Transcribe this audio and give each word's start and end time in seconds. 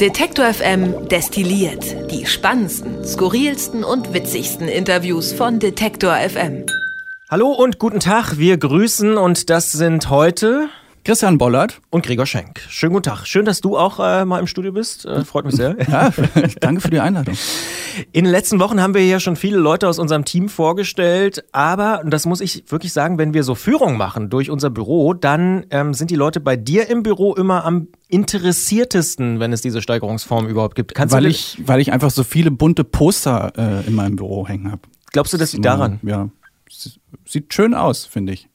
Detektor 0.00 0.46
FM 0.46 1.08
destilliert 1.08 2.10
die 2.10 2.24
spannendsten, 2.24 3.04
skurrilsten 3.04 3.84
und 3.84 4.14
witzigsten 4.14 4.66
Interviews 4.66 5.34
von 5.34 5.58
Detektor 5.58 6.14
FM. 6.14 6.64
Hallo 7.30 7.52
und 7.52 7.78
guten 7.78 8.00
Tag, 8.00 8.38
wir 8.38 8.56
grüßen 8.56 9.18
und 9.18 9.50
das 9.50 9.72
sind 9.72 10.08
heute 10.08 10.70
Christian 11.04 11.36
Bollert 11.36 11.82
und 11.90 12.06
Gregor 12.06 12.24
Schenk. 12.24 12.62
Schönen 12.70 12.94
guten 12.94 13.02
Tag. 13.02 13.26
Schön, 13.26 13.44
dass 13.44 13.60
du 13.60 13.76
auch 13.76 14.00
äh, 14.00 14.24
mal 14.24 14.38
im 14.38 14.46
Studio 14.46 14.72
bist. 14.72 15.04
Äh, 15.04 15.22
freut 15.26 15.44
mich 15.44 15.54
sehr. 15.54 15.76
Ja, 15.86 16.10
danke 16.60 16.80
für 16.80 16.88
die 16.88 16.98
Einladung. 16.98 17.36
In 18.12 18.24
den 18.24 18.30
letzten 18.30 18.58
Wochen 18.58 18.80
haben 18.80 18.94
wir 18.94 19.04
ja 19.04 19.20
schon 19.20 19.36
viele 19.36 19.58
Leute 19.58 19.86
aus 19.86 19.98
unserem 19.98 20.24
Team 20.24 20.48
vorgestellt, 20.48 21.44
aber, 21.52 22.00
und 22.02 22.10
das 22.10 22.24
muss 22.24 22.40
ich 22.40 22.64
wirklich 22.68 22.94
sagen, 22.94 23.18
wenn 23.18 23.34
wir 23.34 23.42
so 23.42 23.54
Führung 23.54 23.98
machen 23.98 24.30
durch 24.30 24.48
unser 24.48 24.70
Büro, 24.70 25.12
dann 25.12 25.66
ähm, 25.68 25.92
sind 25.92 26.10
die 26.10 26.16
Leute 26.16 26.40
bei 26.40 26.56
dir 26.56 26.88
im 26.88 27.02
Büro 27.02 27.34
immer 27.34 27.66
am 27.66 27.88
interessiertesten, 28.08 29.40
wenn 29.40 29.52
es 29.52 29.60
diese 29.60 29.82
Steigerungsform 29.82 30.46
überhaupt 30.46 30.74
gibt. 30.74 30.94
Kannst 30.94 31.14
weil, 31.14 31.26
ich, 31.26 31.58
weil 31.66 31.80
ich 31.80 31.92
einfach 31.92 32.10
so 32.10 32.24
viele 32.24 32.50
bunte 32.50 32.82
Poster 32.82 33.52
äh, 33.58 33.86
in 33.86 33.94
meinem 33.94 34.16
Büro 34.16 34.48
hängen 34.48 34.72
habe. 34.72 34.80
Glaubst 35.12 35.34
du, 35.34 35.36
das 35.36 35.52
liegt 35.52 35.66
daran? 35.66 36.00
Ja. 36.02 36.30
Sieht 37.26 37.52
schön 37.52 37.74
aus, 37.74 38.06
finde 38.06 38.32
ich. 38.32 38.48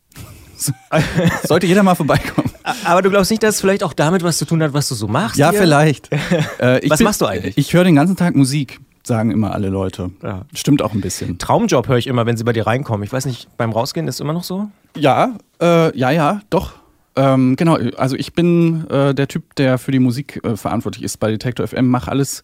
Sollte 1.43 1.67
jeder 1.67 1.83
mal 1.83 1.95
vorbeikommen. 1.95 2.49
Aber 2.85 3.01
du 3.01 3.09
glaubst 3.09 3.31
nicht, 3.31 3.43
dass 3.43 3.55
es 3.55 3.61
vielleicht 3.61 3.83
auch 3.83 3.93
damit 3.93 4.23
was 4.23 4.37
zu 4.37 4.45
tun 4.45 4.61
hat, 4.61 4.73
was 4.73 4.89
du 4.89 4.95
so 4.95 5.07
machst? 5.07 5.37
Ja, 5.37 5.51
hier? 5.51 5.61
vielleicht. 5.61 6.09
Äh, 6.59 6.81
was 6.89 6.99
bin, 6.99 7.05
machst 7.05 7.21
du 7.21 7.25
eigentlich? 7.25 7.57
Ich 7.57 7.73
höre 7.73 7.83
den 7.83 7.95
ganzen 7.95 8.15
Tag 8.17 8.35
Musik, 8.35 8.79
sagen 9.03 9.31
immer 9.31 9.53
alle 9.53 9.69
Leute. 9.69 10.11
Ja. 10.21 10.41
Stimmt 10.53 10.81
auch 10.81 10.93
ein 10.93 11.01
bisschen. 11.01 11.37
Traumjob 11.37 11.87
höre 11.87 11.97
ich 11.97 12.07
immer, 12.07 12.25
wenn 12.25 12.37
sie 12.37 12.43
bei 12.43 12.53
dir 12.53 12.67
reinkommen. 12.67 13.03
Ich 13.03 13.13
weiß 13.13 13.25
nicht, 13.25 13.47
beim 13.57 13.71
Rausgehen 13.71 14.07
ist 14.07 14.15
es 14.15 14.21
immer 14.21 14.33
noch 14.33 14.43
so? 14.43 14.69
Ja, 14.97 15.35
äh, 15.61 15.97
ja, 15.97 16.11
ja, 16.11 16.41
doch. 16.49 16.73
Ähm, 17.15 17.55
genau, 17.55 17.77
also 17.97 18.15
ich 18.15 18.33
bin 18.33 18.87
äh, 18.89 19.13
der 19.13 19.27
Typ, 19.27 19.55
der 19.55 19.77
für 19.77 19.91
die 19.91 19.99
Musik 19.99 20.41
äh, 20.43 20.55
verantwortlich 20.55 21.03
ist 21.03 21.17
bei 21.17 21.31
Detector 21.31 21.67
FM, 21.67 21.87
mache 21.87 22.11
alles, 22.11 22.43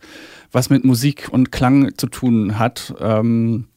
was 0.52 0.70
mit 0.70 0.84
Musik 0.84 1.28
und 1.32 1.52
Klang 1.52 1.98
zu 1.98 2.08
tun 2.08 2.58
hat. 2.58 2.94
Ähm, 3.00 3.68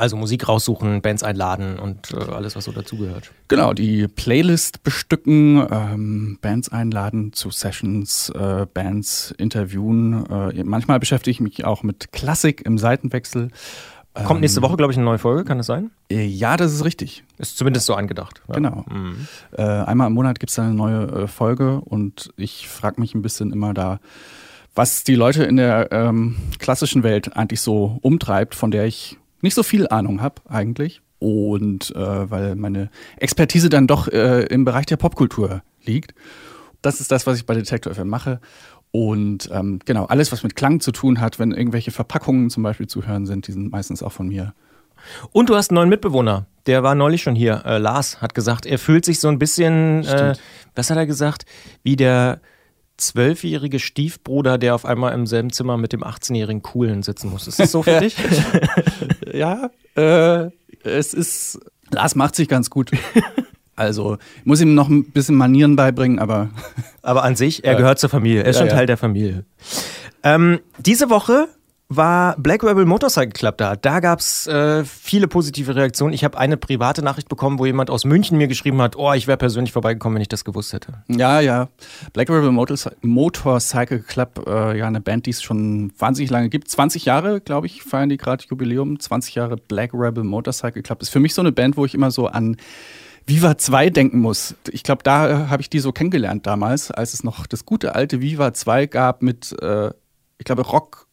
also 0.00 0.16
Musik 0.16 0.48
raussuchen, 0.48 1.02
Bands 1.02 1.22
einladen 1.22 1.78
und 1.78 2.12
äh, 2.12 2.16
alles, 2.16 2.56
was 2.56 2.64
so 2.64 2.72
dazugehört. 2.72 3.30
Genau, 3.48 3.72
die 3.72 4.08
Playlist 4.08 4.82
bestücken, 4.82 5.66
ähm, 5.70 6.38
Bands 6.40 6.70
einladen 6.70 7.32
zu 7.32 7.50
Sessions, 7.50 8.30
äh, 8.30 8.66
Bands 8.72 9.32
interviewen. 9.38 10.26
Äh, 10.26 10.64
manchmal 10.64 10.98
beschäftige 10.98 11.30
ich 11.30 11.40
mich 11.40 11.64
auch 11.64 11.82
mit 11.82 12.12
Klassik 12.12 12.62
im 12.64 12.78
Seitenwechsel. 12.78 13.50
Kommt 14.24 14.40
nächste 14.40 14.58
ähm, 14.58 14.64
Woche, 14.64 14.76
glaube 14.76 14.92
ich, 14.92 14.98
eine 14.98 15.04
neue 15.04 15.18
Folge, 15.18 15.44
kann 15.44 15.58
das 15.58 15.66
sein? 15.66 15.90
Äh, 16.10 16.26
ja, 16.26 16.56
das 16.56 16.72
ist 16.72 16.84
richtig. 16.84 17.22
Ist 17.38 17.56
zumindest 17.56 17.86
so 17.86 17.94
angedacht. 17.94 18.42
Ja. 18.48 18.54
Genau. 18.54 18.84
Mhm. 18.90 19.28
Äh, 19.56 19.62
einmal 19.62 20.08
im 20.08 20.14
Monat 20.14 20.40
gibt 20.40 20.50
es 20.50 20.58
eine 20.58 20.74
neue 20.74 21.06
äh, 21.06 21.26
Folge 21.28 21.80
und 21.80 22.32
ich 22.36 22.68
frage 22.68 23.00
mich 23.00 23.14
ein 23.14 23.22
bisschen 23.22 23.52
immer 23.52 23.72
da, 23.72 24.00
was 24.74 25.04
die 25.04 25.14
Leute 25.14 25.44
in 25.44 25.56
der 25.56 25.92
ähm, 25.92 26.36
klassischen 26.58 27.02
Welt 27.04 27.36
eigentlich 27.36 27.60
so 27.60 27.98
umtreibt, 28.02 28.54
von 28.54 28.72
der 28.72 28.86
ich 28.86 29.19
nicht 29.42 29.54
so 29.54 29.62
viel 29.62 29.88
Ahnung 29.88 30.20
habe 30.20 30.42
eigentlich. 30.48 31.02
Und 31.18 31.94
äh, 31.94 32.30
weil 32.30 32.56
meine 32.56 32.90
Expertise 33.18 33.68
dann 33.68 33.86
doch 33.86 34.08
äh, 34.08 34.44
im 34.46 34.64
Bereich 34.64 34.86
der 34.86 34.96
Popkultur 34.96 35.62
liegt. 35.84 36.14
Das 36.80 37.00
ist 37.00 37.12
das, 37.12 37.26
was 37.26 37.36
ich 37.36 37.44
bei 37.44 37.54
Detector 37.54 37.94
FM 37.94 38.08
mache. 38.08 38.40
Und 38.90 39.50
ähm, 39.52 39.80
genau, 39.84 40.06
alles, 40.06 40.32
was 40.32 40.42
mit 40.42 40.56
Klang 40.56 40.80
zu 40.80 40.92
tun 40.92 41.20
hat, 41.20 41.38
wenn 41.38 41.52
irgendwelche 41.52 41.90
Verpackungen 41.90 42.50
zum 42.50 42.62
Beispiel 42.62 42.86
zu 42.86 43.06
hören 43.06 43.26
sind, 43.26 43.46
die 43.46 43.52
sind 43.52 43.70
meistens 43.70 44.02
auch 44.02 44.12
von 44.12 44.28
mir. 44.28 44.54
Und 45.30 45.48
du 45.48 45.56
hast 45.56 45.70
einen 45.70 45.76
neuen 45.76 45.88
Mitbewohner. 45.88 46.46
Der 46.66 46.82
war 46.82 46.94
neulich 46.94 47.22
schon 47.22 47.34
hier. 47.34 47.62
Äh, 47.64 47.78
Lars 47.78 48.20
hat 48.20 48.34
gesagt, 48.34 48.66
er 48.66 48.78
fühlt 48.78 49.04
sich 49.04 49.20
so 49.20 49.28
ein 49.28 49.38
bisschen, 49.38 50.04
äh, 50.04 50.34
was 50.74 50.90
hat 50.90 50.96
er 50.96 51.06
gesagt, 51.06 51.44
wie 51.82 51.96
der 51.96 52.40
zwölfjährige 53.00 53.78
Stiefbruder, 53.78 54.58
der 54.58 54.74
auf 54.74 54.84
einmal 54.84 55.12
im 55.12 55.26
selben 55.26 55.52
Zimmer 55.52 55.76
mit 55.76 55.92
dem 55.92 56.04
18-jährigen 56.04 56.62
Coolen 56.62 57.02
sitzen 57.02 57.30
muss. 57.30 57.46
Ist 57.48 57.58
das 57.58 57.72
so 57.72 57.82
für 57.82 58.00
dich? 58.00 58.16
ja, 59.32 59.70
äh, 59.96 60.50
es 60.84 61.14
ist. 61.14 61.60
Lars 61.90 62.14
macht 62.14 62.36
sich 62.36 62.48
ganz 62.48 62.70
gut. 62.70 62.90
Also, 63.74 64.18
ich 64.38 64.46
muss 64.46 64.60
ihm 64.60 64.74
noch 64.74 64.88
ein 64.88 65.10
bisschen 65.10 65.36
Manieren 65.36 65.74
beibringen, 65.74 66.18
aber. 66.18 66.50
Aber 67.02 67.24
an 67.24 67.34
sich, 67.34 67.64
er 67.64 67.76
gehört 67.76 67.98
zur 67.98 68.10
Familie. 68.10 68.42
Er 68.42 68.50
ist 68.50 68.56
ja, 68.56 68.60
schon 68.60 68.68
ja. 68.68 68.74
Teil 68.74 68.86
der 68.86 68.98
Familie. 68.98 69.44
Ähm, 70.22 70.60
diese 70.78 71.08
Woche 71.08 71.48
war 71.90 72.36
Black 72.38 72.62
Rebel 72.62 72.86
Motorcycle 72.86 73.32
Club 73.32 73.58
da. 73.58 73.74
Da 73.74 73.98
gab 73.98 74.20
es 74.20 74.46
äh, 74.46 74.84
viele 74.84 75.26
positive 75.26 75.74
Reaktionen. 75.74 76.14
Ich 76.14 76.22
habe 76.22 76.38
eine 76.38 76.56
private 76.56 77.02
Nachricht 77.02 77.28
bekommen, 77.28 77.58
wo 77.58 77.66
jemand 77.66 77.90
aus 77.90 78.04
München 78.04 78.38
mir 78.38 78.46
geschrieben 78.46 78.80
hat, 78.80 78.94
oh, 78.94 79.12
ich 79.12 79.26
wäre 79.26 79.36
persönlich 79.36 79.72
vorbeigekommen, 79.72 80.14
wenn 80.14 80.22
ich 80.22 80.28
das 80.28 80.44
gewusst 80.44 80.72
hätte. 80.72 81.02
Ja, 81.08 81.40
ja. 81.40 81.68
Black 82.12 82.30
Rebel 82.30 82.52
Motorcycle 82.52 83.98
Club, 84.04 84.44
äh, 84.46 84.78
ja, 84.78 84.86
eine 84.86 85.00
Band, 85.00 85.26
die 85.26 85.30
es 85.30 85.42
schon 85.42 85.92
wahnsinnig 85.98 86.30
lange 86.30 86.48
gibt. 86.48 86.68
20 86.68 87.06
Jahre, 87.06 87.40
glaube 87.40 87.66
ich, 87.66 87.82
feiern 87.82 88.08
die 88.08 88.18
gerade 88.18 88.44
Jubiläum. 88.48 89.00
20 89.00 89.34
Jahre 89.34 89.56
Black 89.56 89.90
Rebel 89.92 90.22
Motorcycle 90.22 90.82
Club. 90.82 91.02
Ist 91.02 91.10
für 91.10 91.20
mich 91.20 91.34
so 91.34 91.42
eine 91.42 91.50
Band, 91.50 91.76
wo 91.76 91.84
ich 91.84 91.94
immer 91.94 92.12
so 92.12 92.28
an 92.28 92.56
Viva 93.26 93.58
2 93.58 93.90
denken 93.90 94.20
muss. 94.20 94.54
Ich 94.70 94.84
glaube, 94.84 95.02
da 95.02 95.28
äh, 95.28 95.48
habe 95.48 95.60
ich 95.60 95.68
die 95.68 95.80
so 95.80 95.90
kennengelernt 95.90 96.46
damals, 96.46 96.92
als 96.92 97.14
es 97.14 97.24
noch 97.24 97.48
das 97.48 97.66
gute 97.66 97.96
alte 97.96 98.20
Viva 98.20 98.54
2 98.54 98.86
gab 98.86 99.22
mit, 99.22 99.60
äh, 99.60 99.90
ich 100.38 100.44
glaube, 100.44 100.62
Rock 100.62 101.08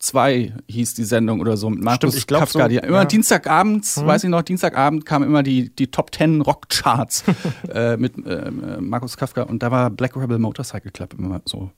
2 0.00 0.54
hieß 0.66 0.94
die 0.94 1.04
Sendung 1.04 1.40
oder 1.40 1.56
so 1.56 1.70
mit 1.70 1.82
Markus 1.82 2.14
Stimmt, 2.14 2.16
ich 2.16 2.26
Kafka. 2.26 2.62
So, 2.62 2.68
die, 2.68 2.76
immer 2.76 2.98
ja. 2.98 3.04
Dienstagabends, 3.04 3.98
mhm. 3.98 4.06
weiß 4.06 4.24
ich 4.24 4.30
noch, 4.30 4.42
Dienstagabend 4.42 5.04
kamen 5.06 5.26
immer 5.26 5.42
die, 5.42 5.68
die 5.70 5.90
Top 5.90 6.14
10 6.14 6.40
Rockcharts 6.40 7.24
äh, 7.72 7.96
mit 7.96 8.14
äh, 8.26 8.50
Markus 8.80 9.16
Kafka 9.16 9.42
und 9.42 9.62
da 9.62 9.70
war 9.70 9.90
Black 9.90 10.16
Rebel 10.16 10.38
Motorcycle 10.38 10.90
Club 10.90 11.14
immer 11.18 11.42
so 11.44 11.70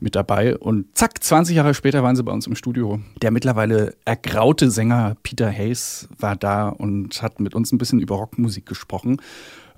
mit 0.00 0.16
dabei. 0.16 0.58
Und 0.58 0.86
zack, 0.98 1.22
20 1.22 1.56
Jahre 1.56 1.74
später 1.74 2.02
waren 2.02 2.16
sie 2.16 2.24
bei 2.24 2.32
uns 2.32 2.46
im 2.46 2.56
Studio. 2.56 3.00
Der 3.22 3.30
mittlerweile 3.30 3.94
ergraute 4.04 4.70
Sänger 4.70 5.16
Peter 5.22 5.50
Hayes 5.50 6.08
war 6.18 6.34
da 6.34 6.68
und 6.68 7.22
hat 7.22 7.38
mit 7.38 7.54
uns 7.54 7.72
ein 7.72 7.78
bisschen 7.78 8.00
über 8.00 8.16
Rockmusik 8.16 8.66
gesprochen. 8.66 9.18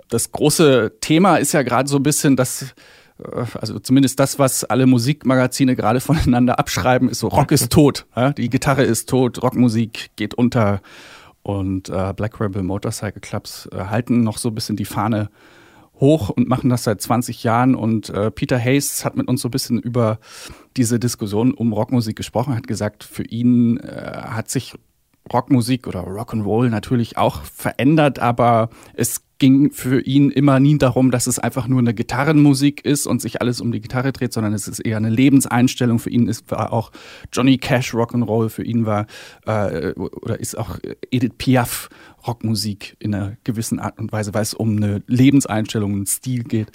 Das 0.09 0.33
große 0.33 0.95
Thema 1.01 1.37
ist 1.37 1.53
ja 1.53 1.62
gerade 1.62 1.89
so 1.89 1.97
ein 1.97 2.03
bisschen, 2.03 2.37
dass 2.37 2.75
also 3.19 3.78
zumindest 3.78 4.19
das, 4.19 4.38
was 4.38 4.64
alle 4.64 4.86
Musikmagazine 4.86 5.76
gerade 5.76 6.00
voneinander 6.00 6.58
abschreiben, 6.58 7.08
ist 7.08 7.20
so, 7.20 7.28
Rock 7.28 7.52
ist 7.52 7.70
tot, 7.70 8.06
ja? 8.16 8.32
die 8.32 8.50
Gitarre 8.50 8.82
ist 8.82 9.08
tot, 9.08 9.42
Rockmusik 9.42 10.10
geht 10.16 10.34
unter. 10.34 10.80
Und 11.42 11.91
äh, 11.91 12.14
Black 12.16 12.41
Rebel 12.41 12.62
Motorcycle 12.62 13.20
Clubs 13.20 13.69
äh, 13.70 13.76
halten 13.76 14.22
noch 14.22 14.38
so 14.38 14.48
ein 14.48 14.54
bisschen 14.54 14.76
die 14.76 14.86
Fahne 14.86 15.28
hoch 16.00 16.30
und 16.30 16.48
machen 16.48 16.70
das 16.70 16.84
seit 16.84 17.03
20 17.03 17.44
Jahren. 17.44 17.74
Und 17.74 18.08
äh, 18.08 18.30
Peter 18.30 18.58
Hayes 18.58 19.04
hat 19.04 19.16
mit 19.16 19.28
uns 19.28 19.42
so 19.42 19.48
ein 19.48 19.50
bisschen 19.50 19.78
über 19.78 20.19
diese 20.78 20.98
Diskussion 20.98 21.53
um 21.53 21.74
Rockmusik 21.74 22.16
gesprochen, 22.16 22.56
hat 22.56 22.66
gesagt, 22.66 23.04
für 23.04 23.24
ihn 23.24 23.76
äh, 23.76 24.22
hat 24.24 24.48
sich 24.48 24.74
Rockmusik 25.32 25.86
oder 25.86 26.06
Rock'n'Roll 26.06 26.68
natürlich 26.68 27.16
auch 27.16 27.42
verändert, 27.42 28.18
aber 28.18 28.68
es 28.94 29.22
ging 29.38 29.72
für 29.72 30.00
ihn 30.00 30.30
immer 30.30 30.60
nie 30.60 30.78
darum, 30.78 31.10
dass 31.10 31.26
es 31.26 31.38
einfach 31.38 31.66
nur 31.66 31.80
eine 31.80 31.94
Gitarrenmusik 31.94 32.84
ist 32.84 33.06
und 33.06 33.20
sich 33.20 33.40
alles 33.40 33.60
um 33.60 33.72
die 33.72 33.80
Gitarre 33.80 34.12
dreht, 34.12 34.32
sondern 34.32 34.52
es 34.52 34.68
ist 34.68 34.78
eher 34.80 34.96
eine 34.96 35.10
Lebenseinstellung. 35.10 35.98
Für 35.98 36.10
ihn 36.10 36.28
ist, 36.28 36.50
war 36.50 36.72
auch 36.72 36.92
Johnny 37.32 37.58
Cash 37.58 37.94
Rock'n'Roll, 37.94 38.48
für 38.48 38.64
ihn 38.64 38.86
war 38.86 39.06
äh, 39.46 39.92
oder 39.92 40.38
ist 40.38 40.56
auch 40.56 40.78
Edith 41.10 41.32
Piaf 41.36 41.88
Rockmusik 42.26 42.96
in 43.00 43.14
einer 43.14 43.36
gewissen 43.44 43.80
Art 43.80 43.98
und 43.98 44.12
Weise, 44.12 44.34
weil 44.34 44.42
es 44.42 44.54
um 44.54 44.76
eine 44.76 45.02
Lebenseinstellung, 45.06 45.92
einen 45.92 46.06
Stil 46.06 46.44
geht. 46.44 46.70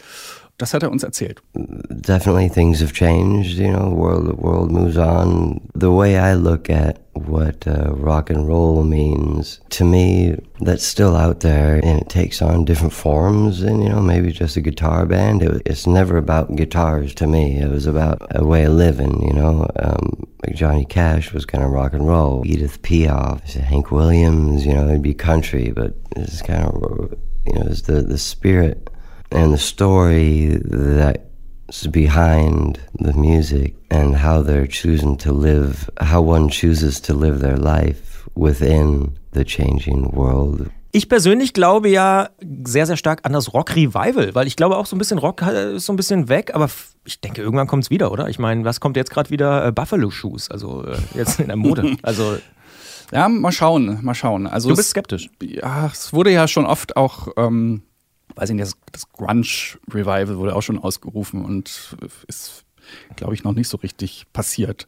Das 0.57 0.73
hat 0.73 0.83
er 0.83 0.91
uns 0.91 1.03
erzählt. 1.03 1.41
Definitely 1.55 2.49
things 2.49 2.81
have 2.81 2.93
changed, 2.93 3.57
you 3.57 3.69
know, 3.69 3.95
world 3.95 4.27
the 4.27 4.37
world 4.37 4.69
moves 4.69 4.97
on. 4.97 5.61
The 5.73 5.87
way 5.87 6.17
I 6.17 6.35
look 6.35 6.69
at 6.69 6.99
what 7.27 7.67
uh, 7.67 7.93
rock 7.93 8.29
and 8.29 8.47
roll 8.47 8.83
means. 8.83 9.59
To 9.71 9.83
me 9.83 10.35
that's 10.61 10.85
still 10.85 11.15
out 11.15 11.39
there 11.39 11.75
and 11.75 12.01
it 12.01 12.09
takes 12.09 12.41
on 12.41 12.65
different 12.65 12.93
forms 12.93 13.61
and 13.61 13.81
you 13.81 13.89
know 13.89 14.01
maybe 14.01 14.31
just 14.31 14.57
a 14.57 14.61
guitar 14.61 15.05
band. 15.05 15.43
It, 15.43 15.61
it's 15.65 15.87
never 15.87 16.17
about 16.17 16.55
guitars 16.55 17.13
to 17.15 17.27
me. 17.27 17.57
It 17.59 17.69
was 17.69 17.85
about 17.85 18.25
a 18.31 18.45
way 18.45 18.65
of 18.65 18.73
living 18.73 19.21
you 19.21 19.33
know. 19.33 19.67
Um, 19.77 20.25
like 20.45 20.55
johnny 20.55 20.85
cash 20.85 21.33
was 21.33 21.45
kind 21.45 21.63
of 21.63 21.71
rock 21.71 21.93
and 21.93 22.07
roll. 22.07 22.43
Edith 22.45 22.81
piaf 22.81 23.53
hank 23.53 23.91
williams 23.91 24.65
you 24.65 24.73
know 24.73 24.87
it'd 24.87 25.01
be 25.01 25.13
country 25.13 25.71
but 25.71 25.93
it's 26.15 26.41
kind 26.41 26.63
of 26.65 27.13
you 27.45 27.53
know 27.53 27.65
it's 27.67 27.81
the 27.83 28.01
the 28.01 28.17
spirit 28.17 28.89
and 29.31 29.53
the 29.53 29.57
story 29.57 30.59
that's 30.63 31.28
behind 31.91 32.79
the 32.93 33.13
music 33.13 33.75
and 33.89 34.23
how 34.23 34.43
they're 34.43 34.67
choosing 34.67 35.17
to 35.17 35.33
live, 35.33 35.89
how 35.99 36.21
one 36.21 36.49
chooses 36.49 37.01
to 37.01 37.13
live 37.13 37.39
their 37.39 37.57
life 37.57 38.27
within 38.35 39.17
the 39.33 39.43
changing 39.43 40.13
world. 40.13 40.69
Ich 40.91 41.07
persönlich 41.07 41.53
glaube 41.53 41.89
ja 41.89 42.29
sehr, 42.63 42.87
sehr 42.87 42.97
stark 42.97 43.23
an 43.23 43.33
das 43.33 43.53
Rock-Revival, 43.53 44.33
weil 44.33 44.47
ich 44.47 44.55
glaube 44.55 44.75
auch 44.75 44.87
so 44.87 44.95
ein 44.95 44.99
bisschen 44.99 45.19
Rock 45.19 45.43
ist 45.43 45.85
so 45.85 45.93
ein 45.93 45.97
bisschen 45.97 46.29
weg, 46.29 46.51
aber 46.55 46.67
ich 47.05 47.21
denke, 47.21 47.43
irgendwann 47.43 47.67
kommt 47.67 47.83
es 47.83 47.89
wieder, 47.91 48.11
oder? 48.11 48.27
Ich 48.27 48.39
meine, 48.39 48.65
was 48.65 48.79
kommt 48.79 48.97
jetzt 48.97 49.11
gerade 49.11 49.29
wieder? 49.29 49.67
Äh, 49.67 49.71
Buffalo-Shoes, 49.71 50.49
also 50.49 50.83
äh, 50.83 50.97
jetzt 51.13 51.39
in 51.39 51.47
der 51.47 51.57
Mode. 51.57 51.97
Also 52.01 52.37
ja, 53.11 53.27
mal 53.27 53.51
schauen, 53.51 53.99
mal 54.03 54.13
schauen. 54.13 54.47
Also 54.47 54.69
du 54.69 54.75
bist 54.75 54.91
skeptisch. 54.91 55.29
ja, 55.41 55.87
es 55.91 56.13
wurde 56.13 56.31
ja 56.31 56.47
schon 56.47 56.65
oft 56.65 56.95
auch 56.95 57.29
ähm, 57.37 57.81
weiß 58.39 58.49
ich 58.49 58.55
nicht, 58.55 58.65
das, 58.65 58.77
das 58.91 59.11
Grunge-Revival 59.11 60.37
wurde 60.37 60.55
auch 60.55 60.61
schon 60.61 60.79
ausgerufen 60.79 61.43
und 61.43 61.95
ist, 62.27 62.63
glaube 63.15 63.33
ich, 63.33 63.43
noch 63.43 63.53
nicht 63.53 63.67
so 63.67 63.77
richtig 63.77 64.27
passiert. 64.31 64.87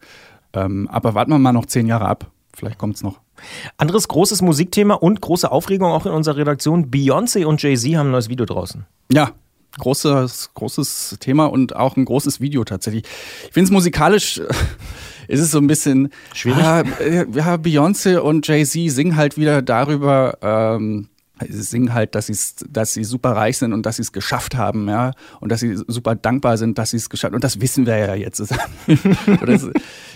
Ähm, 0.54 0.88
aber 0.90 1.16
warten 1.16 1.32
wir 1.32 1.40
mal 1.40 1.52
noch 1.52 1.66
zehn 1.66 1.88
Jahre 1.88 2.06
ab. 2.06 2.32
Vielleicht 2.54 2.78
kommt 2.78 2.96
es 2.96 3.04
noch. 3.04 3.20
Anderes 3.78 4.08
großes 4.08 4.42
Musikthema 4.42 4.96
und 4.96 5.22
große 5.22 5.52
Aufregung 5.52 5.92
auch 5.92 6.06
in 6.06 6.12
unserer 6.12 6.38
Redaktion. 6.38 6.92
Beyoncé 6.92 7.46
und 7.46 7.62
Jay-Z 7.62 7.96
haben 7.96 8.08
ein 8.08 8.12
neues 8.12 8.30
Video 8.30 8.46
draußen. 8.46 8.86
Ja, 9.12 9.32
großes, 9.80 10.52
großes 10.54 11.18
Thema 11.20 11.46
und 11.46 11.76
auch 11.76 11.96
ein 11.98 12.06
großes 12.06 12.42
Video 12.42 12.64
tatsächlich. 12.64 13.04
Ich 13.48 13.54
finde 13.54 13.66
es 13.66 13.72
musikalisch, 13.72 14.38
ist 15.28 15.40
es 15.40 15.52
so 15.52 15.58
ein 15.58 15.68
bisschen 15.68 16.10
schwierig. 16.34 16.62
Ja, 16.62 16.84
ja 17.10 17.56
Beyoncé 17.56 18.18
und 18.18 18.48
Jay-Z 18.48 18.92
singen 18.92 19.16
halt 19.16 19.38
wieder 19.38 19.62
darüber, 19.62 20.38
ähm, 20.42 21.08
sie 21.48 21.62
singen 21.62 21.94
halt, 21.94 22.16
dass, 22.16 22.56
dass 22.70 22.94
sie 22.94 23.04
super 23.04 23.32
reich 23.32 23.58
sind 23.58 23.74
und 23.74 23.86
dass 23.86 23.98
sie 23.98 24.02
es 24.02 24.12
geschafft 24.12 24.56
haben, 24.56 24.88
ja, 24.88 25.12
und 25.40 25.52
dass 25.52 25.60
sie 25.60 25.76
super 25.88 26.16
dankbar 26.16 26.58
sind, 26.58 26.78
dass 26.78 26.92
sie 26.92 26.98
es 26.98 27.10
geschafft 27.10 27.32
haben. 27.32 27.36
Und 27.36 27.44
das 27.44 27.62
wissen 27.62 27.86
wir 27.86 27.98
ja 27.98 28.16
jetzt. 28.16 28.40
das, 29.46 29.70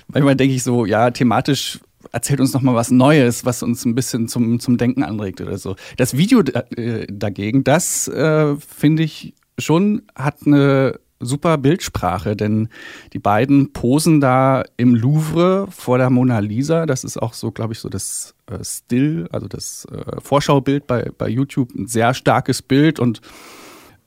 manchmal 0.08 0.36
denke 0.36 0.56
ich 0.56 0.64
so, 0.64 0.86
ja, 0.86 1.12
thematisch 1.12 1.80
erzählt 2.12 2.40
uns 2.40 2.54
noch 2.54 2.62
mal 2.62 2.76
was 2.76 2.92
Neues, 2.92 3.46
was 3.46 3.64
uns 3.64 3.86
ein 3.86 3.96
bisschen 3.96 4.28
zum, 4.28 4.60
zum 4.60 4.78
Denken 4.78 5.04
anregt 5.04 5.42
oder 5.42 5.58
so. 5.58 5.76
Das 5.98 6.16
Video 6.18 6.42
äh, 6.42 7.08
dagegen, 7.10 7.64
das 7.64 8.08
äh, 8.08 8.56
finde 8.58 9.04
ich 9.04 9.34
schon 9.58 10.04
hat 10.16 10.46
eine 10.46 11.00
super 11.20 11.58
Bildsprache, 11.58 12.36
denn 12.36 12.70
die 13.14 13.20
beiden 13.20 13.74
posen 13.74 14.22
da 14.22 14.64
im 14.78 14.96
Louvre 14.96 15.68
vor 15.70 15.98
der 15.98 16.10
Mona 16.10 16.40
Lisa. 16.40 16.86
Das 16.86 17.04
ist 17.04 17.22
auch 17.22 17.34
so, 17.34 17.52
glaube 17.52 17.74
ich, 17.74 17.80
so 17.80 17.90
das 17.90 18.36
äh, 18.48 18.64
Still, 18.64 19.28
also 19.32 19.48
das 19.48 19.86
äh, 19.92 20.20
Vorschaubild 20.22 20.88
bei, 20.88 21.10
bei 21.18 21.30
YouTube. 21.30 21.74
Ein 21.76 21.88
sehr 21.88 22.14
starkes 22.14 22.62
Bild 22.62 23.00
und 23.00 23.22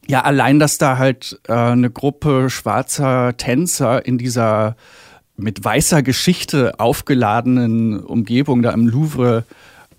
ja, 0.06 0.22
allein, 0.22 0.58
dass 0.58 0.78
da 0.78 0.96
halt 0.96 1.38
äh, 1.48 1.52
eine 1.52 1.90
Gruppe 1.90 2.48
schwarzer 2.48 3.36
Tänzer 3.36 4.06
in 4.06 4.16
dieser 4.16 4.76
mit 5.36 5.62
weißer 5.62 6.02
Geschichte 6.02 6.80
aufgeladenen 6.80 8.00
Umgebung 8.00 8.62
da 8.62 8.72
im 8.72 8.88
Louvre 8.88 9.44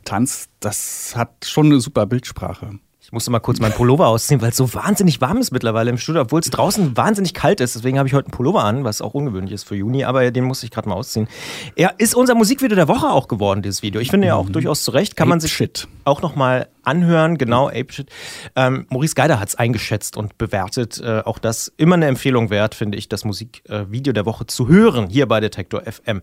tanzt, 0.04 0.50
das 0.60 1.14
hat 1.16 1.46
schon 1.46 1.68
eine 1.68 1.80
super 1.80 2.06
Bildsprache. 2.06 2.80
Ich 3.10 3.14
musste 3.14 3.32
mal 3.32 3.40
kurz 3.40 3.60
meinen 3.60 3.72
Pullover 3.72 4.06
ausziehen, 4.06 4.40
weil 4.40 4.52
es 4.52 4.56
so 4.56 4.72
wahnsinnig 4.76 5.20
warm 5.20 5.38
ist 5.38 5.50
mittlerweile 5.50 5.90
im 5.90 5.98
Studio, 5.98 6.22
obwohl 6.22 6.42
es 6.42 6.52
draußen 6.52 6.96
wahnsinnig 6.96 7.34
kalt 7.34 7.60
ist. 7.60 7.74
Deswegen 7.74 7.98
habe 7.98 8.08
ich 8.08 8.14
heute 8.14 8.28
einen 8.28 8.34
Pullover 8.34 8.64
an, 8.64 8.84
was 8.84 9.02
auch 9.02 9.16
ungewöhnlich 9.16 9.52
ist 9.52 9.64
für 9.64 9.76
Juni, 9.76 10.04
aber 10.04 10.30
den 10.30 10.44
musste 10.44 10.68
ich 10.68 10.72
gerade 10.72 10.88
mal 10.88 10.94
ausziehen. 10.94 11.28
Er 11.76 11.96
ist 11.98 12.14
unser 12.14 12.36
Musikvideo 12.36 12.76
der 12.76 12.88
Woche 12.88 13.10
auch 13.10 13.28
geworden, 13.28 13.64
dieses 13.64 13.82
Video. 13.82 14.00
Ich 14.00 14.12
finde 14.12 14.28
ja 14.28 14.36
auch 14.36 14.46
mhm. 14.46 14.52
durchaus 14.52 14.84
zu 14.84 14.92
Recht. 14.92 15.16
Kann 15.16 15.26
Ape 15.26 15.30
man 15.30 15.40
sich 15.40 15.54
Shit. 15.54 15.88
auch 16.04 16.22
nochmal 16.22 16.68
anhören. 16.84 17.40
Genau, 17.40 17.68
Ape 17.68 17.92
Shit. 17.92 18.10
Ähm, 18.56 18.86
Maurice 18.92 19.16
Geider 19.16 19.40
hat 19.40 19.50
es 19.50 19.56
eingeschätzt 19.56 20.16
und 20.16 20.38
bewertet. 20.38 21.02
Äh, 21.04 21.22
auch 21.22 21.40
das 21.40 21.74
immer 21.78 21.96
eine 21.96 22.06
Empfehlung 22.06 22.52
wert, 22.52 22.76
finde 22.76 23.00
ich, 23.00 23.10
das 23.10 23.26
Musikvideo 23.26 24.12
äh, 24.12 24.14
der 24.14 24.28
Woche 24.28 24.46
zu 24.46 24.68
hören, 24.68 25.10
hier 25.10 25.28
bei 25.28 25.40
Detektor 25.40 25.82
FM. 25.82 26.22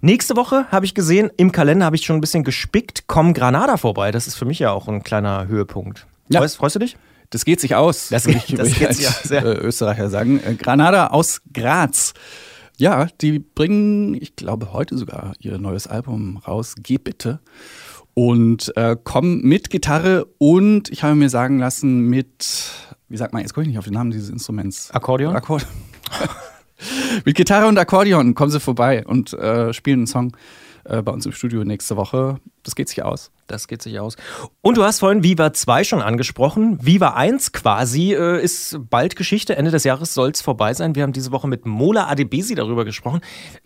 Nächste 0.00 0.34
Woche 0.34 0.66
habe 0.72 0.86
ich 0.86 0.94
gesehen, 0.94 1.30
im 1.36 1.52
Kalender 1.52 1.86
habe 1.86 1.94
ich 1.94 2.04
schon 2.04 2.16
ein 2.16 2.20
bisschen 2.20 2.42
gespickt, 2.42 3.06
kommen 3.06 3.32
Granada 3.32 3.76
vorbei. 3.76 4.10
Das 4.10 4.26
ist 4.26 4.34
für 4.34 4.44
mich 4.44 4.58
ja 4.58 4.72
auch 4.72 4.88
ein 4.88 5.04
kleiner 5.04 5.46
Höhepunkt. 5.46 6.04
Ja. 6.28 6.40
Freust, 6.40 6.56
freust, 6.56 6.74
du 6.76 6.80
dich? 6.80 6.96
Das 7.30 7.44
geht 7.44 7.60
sich 7.60 7.74
aus, 7.74 8.08
das, 8.08 8.24
geht, 8.24 8.36
ich, 8.36 8.54
das 8.54 8.72
geht 8.74 8.94
sich 8.94 9.08
aus, 9.08 9.28
ja. 9.30 9.40
Äh, 9.40 9.58
Österreicher 9.58 10.08
sagen. 10.10 10.40
Äh, 10.44 10.54
Granada 10.54 11.08
aus 11.08 11.42
Graz. 11.52 12.14
Ja, 12.78 13.06
die 13.20 13.38
bringen, 13.38 14.14
ich 14.14 14.36
glaube, 14.36 14.72
heute 14.72 14.98
sogar 14.98 15.32
ihr 15.40 15.58
neues 15.58 15.86
Album 15.86 16.36
raus, 16.36 16.74
Geh 16.78 16.98
bitte. 16.98 17.40
Und 18.14 18.74
äh, 18.76 18.96
kommen 19.02 19.42
mit 19.42 19.70
Gitarre 19.70 20.26
und 20.38 20.88
ich 20.90 21.02
habe 21.02 21.14
mir 21.14 21.28
sagen 21.28 21.58
lassen, 21.58 22.00
mit, 22.08 22.70
wie 23.08 23.16
sagt 23.16 23.34
man, 23.34 23.42
jetzt 23.42 23.52
komme 23.52 23.64
ich 23.64 23.68
nicht 23.68 23.78
auf 23.78 23.84
den 23.84 23.94
Namen 23.94 24.10
dieses 24.10 24.30
Instruments. 24.30 24.90
Akkordeon? 24.90 25.36
Akkordeon. 25.36 25.68
mit 27.24 27.36
Gitarre 27.36 27.66
und 27.66 27.78
Akkordeon 27.78 28.34
kommen 28.34 28.50
sie 28.50 28.60
vorbei 28.60 29.04
und 29.06 29.32
äh, 29.34 29.72
spielen 29.74 30.00
einen 30.00 30.06
Song 30.06 30.36
äh, 30.84 31.02
bei 31.02 31.12
uns 31.12 31.26
im 31.26 31.32
Studio 31.32 31.64
nächste 31.64 31.96
Woche. 31.96 32.40
Das 32.66 32.74
geht 32.74 32.88
sich 32.88 33.04
aus. 33.04 33.30
Das 33.46 33.68
geht 33.68 33.80
sich 33.80 34.00
aus. 34.00 34.16
Und 34.60 34.76
du 34.76 34.82
hast 34.82 34.98
vorhin 34.98 35.22
Viva 35.22 35.52
2 35.52 35.84
schon 35.84 36.02
angesprochen. 36.02 36.84
Viva 36.84 37.10
1 37.10 37.52
quasi 37.52 38.12
äh, 38.12 38.42
ist 38.42 38.76
bald 38.90 39.14
Geschichte. 39.14 39.54
Ende 39.54 39.70
des 39.70 39.84
Jahres 39.84 40.14
soll 40.14 40.30
es 40.30 40.42
vorbei 40.42 40.74
sein. 40.74 40.96
Wir 40.96 41.04
haben 41.04 41.12
diese 41.12 41.30
Woche 41.30 41.46
mit 41.46 41.64
Mola 41.64 42.08
Adebesi 42.08 42.56
darüber 42.56 42.84
gesprochen. 42.84 43.20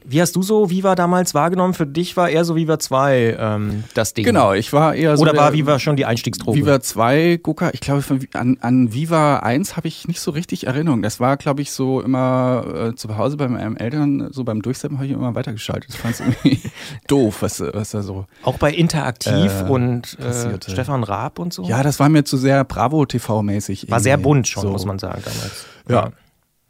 Wie 0.05 0.21
hast 0.21 0.37
du 0.37 0.43
so 0.43 0.69
Viva 0.69 0.97
damals 0.97 1.33
wahrgenommen? 1.33 1.73
Für 1.73 1.87
dich 1.87 2.15
war 2.19 2.29
eher 2.29 2.45
so 2.45 2.57
Viva 2.57 2.79
2 2.79 3.37
ähm, 3.39 3.85
das 3.95 4.13
Ding. 4.13 4.27
Genau, 4.27 4.53
ich 4.53 4.71
war 4.75 4.95
eher 4.95 5.17
so. 5.17 5.23
Oder 5.23 5.35
war 5.35 5.55
Viva 5.55 5.79
schon 5.79 5.97
die 5.97 6.05
Einstiegsdroge? 6.05 6.59
Viva 6.59 6.83
2, 6.83 7.39
Gucker, 7.43 7.73
ich 7.73 7.81
glaube, 7.81 8.05
an, 8.35 8.59
an 8.61 8.93
Viva 8.93 9.39
1 9.39 9.79
habe 9.79 9.89
ich 9.89 10.07
nicht 10.07 10.21
so 10.21 10.31
richtig 10.31 10.67
Erinnerung. 10.67 11.01
Das 11.01 11.21
war, 11.21 11.39
glaube 11.39 11.63
ich, 11.63 11.73
so 11.73 12.03
immer 12.03 12.91
äh, 12.91 12.95
zu 12.97 13.17
Hause 13.17 13.39
bei 13.39 13.49
meinen 13.49 13.79
Eltern, 13.79 14.29
so 14.31 14.45
beim 14.45 14.61
Durchsetzen 14.61 14.99
habe 14.99 15.07
ich 15.07 15.13
immer 15.13 15.35
weitergeschaltet. 15.35 15.89
Das 15.89 15.97
fand 15.97 16.21
ich 16.21 16.21
irgendwie 16.21 16.71
doof, 17.07 17.39
was, 17.41 17.61
was 17.61 17.93
da 17.93 18.03
so. 18.03 18.27
Auch 18.43 18.59
bei 18.59 18.71
Interaktiv 18.91 19.53
äh, 19.61 19.69
und 19.69 20.19
äh, 20.19 20.59
Stefan 20.69 21.05
Raab 21.05 21.39
und 21.39 21.53
so? 21.53 21.65
Ja, 21.65 21.83
das 21.83 22.01
war 22.01 22.09
mir 22.09 22.25
zu 22.25 22.37
sehr 22.37 22.65
Bravo-TV-mäßig. 22.65 23.91
War 23.91 24.01
sehr 24.01 24.17
bunt 24.17 24.49
schon, 24.49 24.63
so. 24.63 24.71
muss 24.71 24.85
man 24.85 24.99
sagen 24.99 25.23
damals. 25.25 25.67
Ja. 25.89 25.95
ja. 25.95 26.13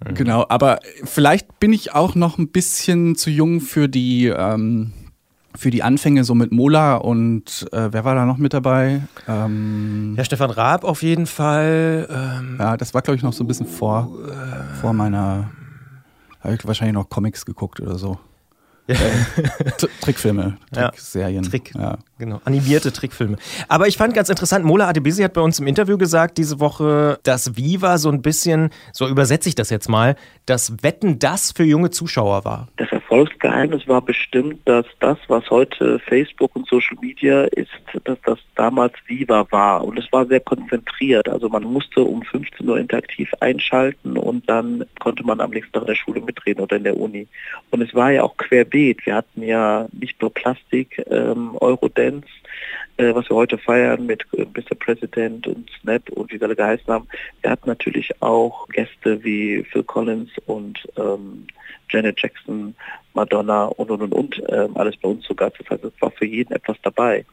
Mhm. 0.09 0.15
Genau, 0.15 0.47
aber 0.49 0.81
vielleicht 1.05 1.61
bin 1.61 1.73
ich 1.73 1.95
auch 1.95 2.15
noch 2.15 2.39
ein 2.39 2.49
bisschen 2.49 3.17
zu 3.17 3.31
jung 3.31 3.61
für 3.61 3.89
die, 3.89 4.27
ähm, 4.27 4.93
für 5.55 5.71
die 5.71 5.83
Anfänge 5.83 6.25
so 6.25 6.35
mit 6.35 6.53
Mola 6.53 6.97
und 6.97 7.67
äh, 7.73 7.93
wer 7.93 8.05
war 8.05 8.15
da 8.15 8.25
noch 8.25 8.39
mit 8.39 8.55
dabei? 8.55 9.03
Ähm, 9.29 10.15
ja, 10.17 10.25
Stefan 10.25 10.51
Raab 10.51 10.85
auf 10.85 11.03
jeden 11.03 11.27
Fall. 11.27 12.09
Ähm, 12.11 12.57
ja, 12.59 12.77
das 12.77 12.95
war, 12.95 13.03
glaube 13.03 13.17
ich, 13.17 13.23
noch 13.23 13.33
so 13.33 13.45
ein 13.45 13.47
bisschen 13.47 13.67
vor, 13.67 14.11
äh, 14.27 14.81
vor 14.81 14.93
meiner. 14.93 15.51
Habe 16.41 16.55
ich 16.55 16.67
wahrscheinlich 16.67 16.95
noch 16.95 17.11
Comics 17.11 17.45
geguckt 17.45 17.81
oder 17.81 17.99
so. 17.99 18.19
Trickfilme, 20.01 20.57
Trickserien. 20.73 21.45
Ja, 21.45 21.51
Trick, 21.51 21.75
ja. 21.75 21.99
genau. 22.19 22.41
Animierte 22.45 22.93
Trickfilme. 22.93 23.37
Aber 23.69 23.89
ich 23.89 23.97
fand 23.97 24.15
ganz 24.15 24.29
interessant, 24.29 24.65
Mola 24.65 24.89
Adebisi 24.89 25.23
hat 25.23 25.33
bei 25.33 25.41
uns 25.41 25.59
im 25.59 25.67
Interview 25.67 25.99
gesagt 25.99 26.39
diese 26.39 26.61
Woche, 26.61 27.19
dass 27.23 27.57
Viva 27.57 27.99
so 27.99 28.11
ein 28.11 28.23
bisschen, 28.23 28.71
so 28.93 29.09
übersetze 29.09 29.49
ich 29.49 29.55
das 29.55 29.71
jetzt 29.71 29.89
mal, 29.89 30.17
das 30.47 30.83
Wetten 30.83 31.19
das 31.19 31.53
für 31.53 31.65
junge 31.65 31.91
Zuschauer 31.91 32.45
war. 32.45 32.69
Das 32.77 32.89
Erfolgsgeheimnis 33.11 33.89
war 33.89 34.03
bestimmt, 34.03 34.61
dass 34.67 34.87
das, 35.01 35.19
was 35.27 35.51
heute 35.51 35.99
Facebook 35.99 36.55
und 36.55 36.69
Social 36.69 36.97
Media 37.01 37.43
ist, 37.43 37.73
dass 38.05 38.19
das 38.25 38.39
damals 38.55 38.93
Viva 39.07 39.45
war. 39.51 39.83
Und 39.83 39.99
es 39.99 40.13
war 40.13 40.27
sehr 40.27 40.39
konzentriert. 40.39 41.29
Also 41.29 41.49
man 41.49 41.65
musste 41.65 42.05
um 42.05 42.23
15 42.23 42.69
Uhr 42.69 42.79
interaktiv 42.79 43.29
einschalten 43.41 44.17
und 44.17 44.49
dann 44.49 44.85
konnte 45.01 45.25
man 45.25 45.41
am 45.41 45.51
nächsten 45.51 45.73
Tag 45.73 45.83
in 45.83 45.89
der 45.89 45.95
Schule 45.97 46.21
mitreden 46.21 46.63
oder 46.63 46.77
in 46.77 46.85
der 46.85 46.97
Uni. 46.97 47.27
Und 47.73 47.83
es 47.83 47.93
war 47.97 48.13
ja 48.13 48.23
auch 48.23 48.37
querbeet. 48.37 49.05
Wir 49.05 49.17
hatten 49.17 49.43
ja 49.43 49.89
nicht 49.91 50.23
nur 50.23 50.33
Plastik, 50.33 51.05
ähm, 51.11 51.57
Eurodance, 51.61 52.29
äh, 52.97 53.13
was 53.13 53.29
wir 53.29 53.35
heute 53.35 53.59
feiern 53.59 54.07
mit 54.07 54.25
äh, 54.37 54.45
Mr. 54.45 54.77
President 54.79 55.49
und 55.49 55.69
Snap 55.81 56.09
und 56.11 56.31
wie 56.31 56.39
sie 56.39 56.45
alle 56.45 56.55
geheißen 56.55 56.87
haben. 56.87 57.09
Wir 57.43 57.51
hatten 57.51 57.69
natürlich 57.69 58.23
auch 58.23 58.69
Gäste 58.69 59.25
wie 59.25 59.65
Phil 59.65 59.83
Collins 59.83 60.31
und 60.47 60.87
ähm, 60.97 61.49
Janet 61.91 62.21
Jackson, 62.21 62.75
Madonna 63.15 63.65
und 63.65 63.91
und 63.91 64.03
und 64.03 64.13
und 64.13 64.43
ähm, 64.49 64.77
alles 64.77 64.97
bei 64.97 65.09
uns 65.09 65.27
sogar. 65.27 65.51
Das 65.51 65.69
heißt, 65.71 65.85
es 65.85 66.01
war 66.01 66.11
für 66.11 66.27
jeden 66.27 66.53
etwas 66.53 66.77
dabei. 66.83 67.25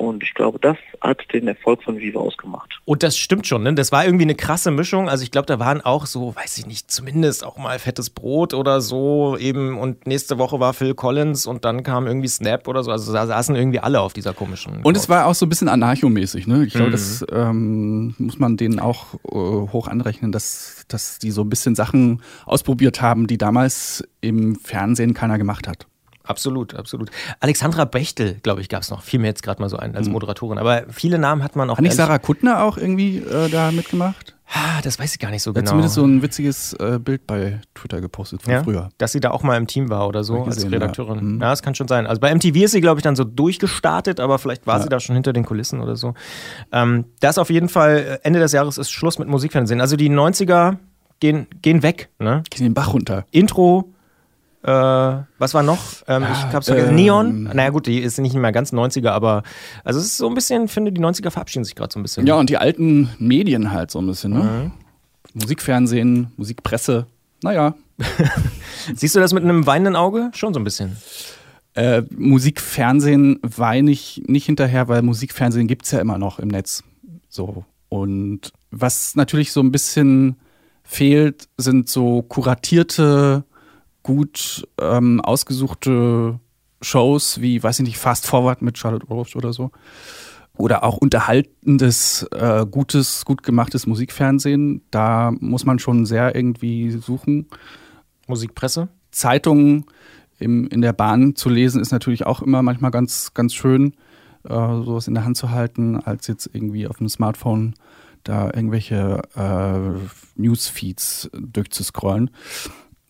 Und 0.00 0.22
ich 0.22 0.32
glaube, 0.32 0.58
das 0.58 0.78
hat 1.02 1.20
den 1.34 1.46
Erfolg 1.46 1.82
von 1.82 1.98
Viva 1.98 2.20
ausgemacht. 2.20 2.80
Und 2.86 3.02
das 3.02 3.18
stimmt 3.18 3.46
schon, 3.46 3.62
ne? 3.62 3.74
Das 3.74 3.92
war 3.92 4.06
irgendwie 4.06 4.24
eine 4.24 4.34
krasse 4.34 4.70
Mischung. 4.70 5.10
Also 5.10 5.24
ich 5.24 5.30
glaube, 5.30 5.44
da 5.44 5.58
waren 5.58 5.82
auch 5.82 6.06
so, 6.06 6.34
weiß 6.34 6.56
ich 6.56 6.66
nicht, 6.66 6.90
zumindest 6.90 7.44
auch 7.44 7.58
mal 7.58 7.78
fettes 7.78 8.08
Brot 8.08 8.54
oder 8.54 8.80
so 8.80 9.36
eben. 9.36 9.76
Und 9.76 10.06
nächste 10.06 10.38
Woche 10.38 10.58
war 10.58 10.72
Phil 10.72 10.94
Collins 10.94 11.44
und 11.44 11.66
dann 11.66 11.82
kam 11.82 12.06
irgendwie 12.06 12.28
Snap 12.28 12.66
oder 12.66 12.82
so. 12.82 12.90
Also 12.90 13.12
da 13.12 13.26
saßen 13.26 13.54
irgendwie 13.54 13.80
alle 13.80 14.00
auf 14.00 14.14
dieser 14.14 14.32
komischen. 14.32 14.82
Und 14.82 14.96
es 14.96 15.10
war 15.10 15.26
auch 15.26 15.34
so 15.34 15.44
ein 15.44 15.50
bisschen 15.50 15.68
anarchomäßig, 15.68 16.46
ne? 16.46 16.64
Ich 16.64 16.72
glaube, 16.72 16.88
mhm. 16.88 16.92
das 16.92 17.26
ähm, 17.30 18.14
muss 18.16 18.38
man 18.38 18.56
denen 18.56 18.80
auch 18.80 19.12
äh, 19.26 19.28
hoch 19.34 19.86
anrechnen, 19.86 20.32
dass, 20.32 20.86
dass 20.88 21.18
die 21.18 21.30
so 21.30 21.42
ein 21.42 21.50
bisschen 21.50 21.74
Sachen 21.74 22.22
ausprobiert 22.46 23.02
haben, 23.02 23.26
die 23.26 23.36
damals 23.36 24.02
im 24.22 24.56
Fernsehen 24.56 25.12
keiner 25.12 25.36
gemacht 25.36 25.68
hat. 25.68 25.86
Absolut, 26.30 26.74
absolut. 26.74 27.10
Alexandra 27.40 27.84
Bechtel, 27.84 28.38
glaube 28.42 28.60
ich, 28.60 28.68
gab 28.68 28.82
es 28.82 28.90
noch. 28.90 29.02
Fiel 29.02 29.18
mir 29.20 29.26
jetzt 29.26 29.42
gerade 29.42 29.60
mal 29.60 29.68
so 29.68 29.76
ein 29.76 29.96
als 29.96 30.06
hm. 30.06 30.12
Moderatorin. 30.12 30.58
Aber 30.58 30.84
viele 30.90 31.18
Namen 31.18 31.42
hat 31.42 31.56
man 31.56 31.68
auch. 31.70 31.76
Hat 31.76 31.82
nicht 31.82 31.96
Sarah 31.96 32.18
Kuttner 32.18 32.62
auch 32.62 32.76
irgendwie 32.76 33.18
äh, 33.18 33.48
da 33.50 33.72
mitgemacht? 33.72 34.36
Ah, 34.52 34.80
das 34.82 34.98
weiß 34.98 35.12
ich 35.12 35.20
gar 35.20 35.30
nicht 35.30 35.42
so 35.42 35.52
genau. 35.52 35.62
Hat 35.62 35.68
zumindest 35.68 35.94
so 35.94 36.04
ein 36.04 36.22
witziges 36.22 36.72
äh, 36.74 36.98
Bild 36.98 37.24
bei 37.26 37.60
Twitter 37.74 38.00
gepostet 38.00 38.42
von 38.42 38.52
ja, 38.52 38.64
früher. 38.64 38.88
Dass 38.98 39.12
sie 39.12 39.20
da 39.20 39.30
auch 39.30 39.44
mal 39.44 39.56
im 39.56 39.68
Team 39.68 39.90
war 39.90 40.08
oder 40.08 40.24
so 40.24 40.42
gesehen, 40.42 40.64
als 40.64 40.72
Redakteurin. 40.72 41.16
Ja. 41.16 41.22
Mhm. 41.22 41.40
ja. 41.40 41.50
das 41.50 41.62
kann 41.62 41.76
schon 41.76 41.86
sein. 41.86 42.06
Also 42.06 42.20
bei 42.20 42.34
MTV 42.34 42.56
ist 42.56 42.72
sie, 42.72 42.80
glaube 42.80 42.98
ich, 42.98 43.04
dann 43.04 43.14
so 43.14 43.22
durchgestartet, 43.22 44.18
aber 44.18 44.40
vielleicht 44.40 44.66
war 44.66 44.78
ja. 44.78 44.82
sie 44.82 44.88
da 44.88 44.98
schon 44.98 45.14
hinter 45.14 45.32
den 45.32 45.44
Kulissen 45.44 45.80
oder 45.80 45.94
so. 45.94 46.14
Ähm, 46.72 47.04
das 47.20 47.38
auf 47.38 47.50
jeden 47.50 47.68
Fall, 47.68 47.98
äh, 47.98 48.26
Ende 48.26 48.40
des 48.40 48.50
Jahres 48.50 48.76
ist 48.76 48.90
Schluss 48.90 49.20
mit 49.20 49.28
Musikfernsehen. 49.28 49.80
Also 49.80 49.96
die 49.96 50.10
90er 50.10 50.78
gehen, 51.20 51.46
gehen 51.62 51.84
weg. 51.84 52.08
Ne? 52.18 52.42
Gehen 52.50 52.64
den 52.64 52.74
Bach 52.74 52.92
runter. 52.92 53.26
Intro, 53.30 53.92
Äh, 54.62 54.68
was 55.38 55.54
war 55.54 55.62
noch? 55.62 55.78
Ähm, 56.06 56.24
ich 56.24 56.52
hab's 56.52 56.66
vergessen. 56.66 56.90
Ähm, 56.90 56.94
Neon. 56.94 57.42
Naja 57.44 57.70
gut, 57.70 57.86
die 57.86 57.98
ist 57.98 58.18
nicht 58.18 58.34
mehr 58.34 58.52
ganz 58.52 58.72
90er, 58.72 59.08
aber 59.08 59.42
also 59.84 59.98
es 59.98 60.06
ist 60.06 60.18
so 60.18 60.28
ein 60.28 60.34
bisschen, 60.34 60.68
finde 60.68 60.92
die 60.92 61.00
90er 61.00 61.30
verabschieden 61.30 61.64
sich 61.64 61.74
gerade 61.74 61.92
so 61.92 61.98
ein 61.98 62.02
bisschen. 62.02 62.26
Ja, 62.26 62.34
und 62.34 62.50
die 62.50 62.58
alten 62.58 63.10
Medien 63.18 63.72
halt 63.72 63.90
so 63.90 64.00
ein 64.00 64.06
bisschen, 64.06 64.32
ne? 64.32 64.42
Mhm. 64.42 64.72
Musikfernsehen, 65.32 66.32
Musikpresse, 66.36 67.06
naja. 67.42 67.74
Siehst 68.94 69.14
du 69.14 69.20
das 69.20 69.32
mit 69.32 69.44
einem 69.44 69.66
weinenden 69.66 69.96
Auge? 69.96 70.30
Schon 70.34 70.52
so 70.52 70.60
ein 70.60 70.64
bisschen. 70.64 70.96
Äh, 71.74 72.02
Musikfernsehen 72.16 73.38
weine 73.42 73.90
ich 73.90 74.22
nicht 74.26 74.46
hinterher, 74.46 74.88
weil 74.88 75.02
Musikfernsehen 75.02 75.68
gibt 75.68 75.84
es 75.84 75.92
ja 75.92 76.00
immer 76.00 76.18
noch 76.18 76.38
im 76.38 76.48
Netz. 76.48 76.82
So. 77.28 77.64
Und 77.88 78.52
was 78.70 79.14
natürlich 79.14 79.52
so 79.52 79.60
ein 79.60 79.72
bisschen 79.72 80.36
fehlt, 80.82 81.48
sind 81.56 81.88
so 81.88 82.22
kuratierte, 82.22 83.44
gut 84.02 84.66
ähm, 84.80 85.20
ausgesuchte 85.20 86.38
Shows 86.82 87.40
wie, 87.40 87.62
weiß 87.62 87.80
ich 87.80 87.86
nicht, 87.86 87.98
Fast 87.98 88.26
Forward 88.26 88.62
mit 88.62 88.78
Charlotte 88.78 89.06
Roach 89.06 89.36
oder 89.36 89.52
so. 89.52 89.70
Oder 90.56 90.84
auch 90.84 90.98
unterhaltendes, 90.98 92.26
äh, 92.32 92.66
gutes, 92.66 93.24
gut 93.24 93.42
gemachtes 93.42 93.86
Musikfernsehen. 93.86 94.82
Da 94.90 95.32
muss 95.40 95.64
man 95.64 95.78
schon 95.78 96.06
sehr 96.06 96.34
irgendwie 96.34 96.90
suchen. 96.90 97.46
Musikpresse? 98.26 98.88
Zeitungen 99.10 99.86
im, 100.38 100.68
in 100.68 100.80
der 100.80 100.92
Bahn 100.92 101.34
zu 101.34 101.48
lesen 101.48 101.80
ist 101.80 101.92
natürlich 101.92 102.26
auch 102.26 102.42
immer 102.42 102.62
manchmal 102.62 102.90
ganz, 102.90 103.34
ganz 103.34 103.54
schön, 103.54 103.94
äh, 104.44 104.48
sowas 104.48 105.08
in 105.08 105.14
der 105.14 105.24
Hand 105.24 105.36
zu 105.36 105.50
halten, 105.50 105.96
als 105.96 106.26
jetzt 106.26 106.50
irgendwie 106.52 106.86
auf 106.86 106.98
dem 106.98 107.08
Smartphone 107.08 107.74
da 108.24 108.46
irgendwelche 108.46 109.22
äh, 109.34 110.40
Newsfeeds 110.40 111.30
durchzuscrollen. 111.32 112.30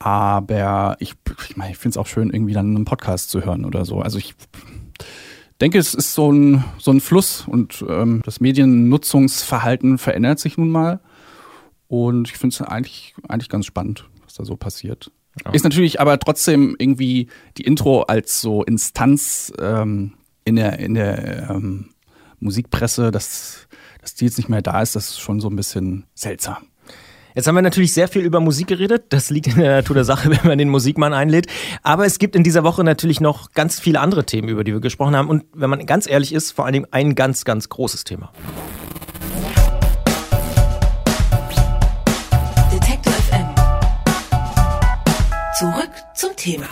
Aber 0.01 0.97
ich, 0.99 1.15
ich 1.49 1.57
meine, 1.59 1.73
ich 1.73 1.77
finde 1.77 1.91
es 1.91 1.97
auch 1.99 2.07
schön, 2.07 2.31
irgendwie 2.31 2.55
dann 2.55 2.75
einen 2.75 2.87
Podcast 2.87 3.29
zu 3.29 3.45
hören 3.45 3.67
oder 3.67 3.85
so. 3.85 4.01
Also 4.01 4.19
ich 4.19 4.35
denke, 5.61 5.79
es 5.79 5.95
ist 5.95 6.15
so 6.15 6.33
ein, 6.33 6.65
so 6.79 6.91
ein 6.91 7.01
Fluss 7.01 7.47
und 7.47 7.85
ähm, 7.87 8.23
das 8.25 8.41
Mediennutzungsverhalten 8.41 9.99
verändert 9.99 10.39
sich 10.39 10.57
nun 10.57 10.71
mal. 10.71 11.01
Und 11.87 12.31
ich 12.31 12.39
finde 12.39 12.55
es 12.55 12.63
eigentlich, 12.63 13.15
eigentlich 13.29 13.51
ganz 13.51 13.67
spannend, 13.67 14.09
was 14.25 14.35
da 14.35 14.45
so 14.45 14.57
passiert. 14.57 15.13
Ja. 15.45 15.53
Ist 15.53 15.65
natürlich 15.65 16.01
aber 16.01 16.19
trotzdem 16.19 16.77
irgendwie 16.79 17.29
die 17.59 17.65
Intro 17.65 18.03
als 18.03 18.41
so 18.41 18.65
Instanz 18.65 19.53
ähm, 19.61 20.15
in 20.45 20.57
der, 20.57 20.79
in 20.79 20.95
der 20.95 21.51
ähm, 21.51 21.91
Musikpresse, 22.39 23.11
dass, 23.11 23.69
dass 24.01 24.15
die 24.15 24.25
jetzt 24.25 24.39
nicht 24.39 24.49
mehr 24.49 24.63
da 24.63 24.81
ist, 24.81 24.97
das 24.97 25.11
ist 25.11 25.21
schon 25.21 25.41
so 25.41 25.49
ein 25.49 25.57
bisschen 25.57 26.07
seltsam. 26.15 26.70
Jetzt 27.41 27.47
haben 27.47 27.55
wir 27.55 27.63
natürlich 27.63 27.95
sehr 27.95 28.07
viel 28.07 28.21
über 28.21 28.39
Musik 28.39 28.67
geredet. 28.67 29.05
Das 29.09 29.31
liegt 29.31 29.47
in 29.47 29.57
der 29.57 29.77
Natur 29.77 29.95
der 29.95 30.05
Sache, 30.05 30.29
wenn 30.43 30.47
man 30.47 30.59
den 30.59 30.69
Musikmann 30.69 31.15
einlädt. 31.15 31.47
Aber 31.83 32.05
es 32.05 32.19
gibt 32.19 32.37
in 32.37 32.45
dieser 32.45 32.65
Woche 32.65 32.85
natürlich 32.85 33.19
noch 33.19 33.53
ganz 33.53 33.81
viele 33.81 33.99
andere 34.01 34.27
Themen, 34.27 34.51
über 34.51 34.63
die 34.63 34.75
wir 34.75 34.81
gesprochen 34.81 35.17
haben. 35.17 35.31
Und 35.31 35.45
wenn 35.55 35.71
man 35.71 35.87
ganz 35.87 36.07
ehrlich 36.07 36.35
ist, 36.35 36.51
vor 36.51 36.67
allem 36.67 36.87
ein 36.91 37.15
ganz, 37.15 37.47
ganz 37.47 37.71
großes 37.71 38.05
Thema. 38.05 38.31
Detektor 42.71 43.15
FM. 43.15 43.55
Zurück 45.59 45.93
zum 46.15 46.37
Thema. 46.37 46.67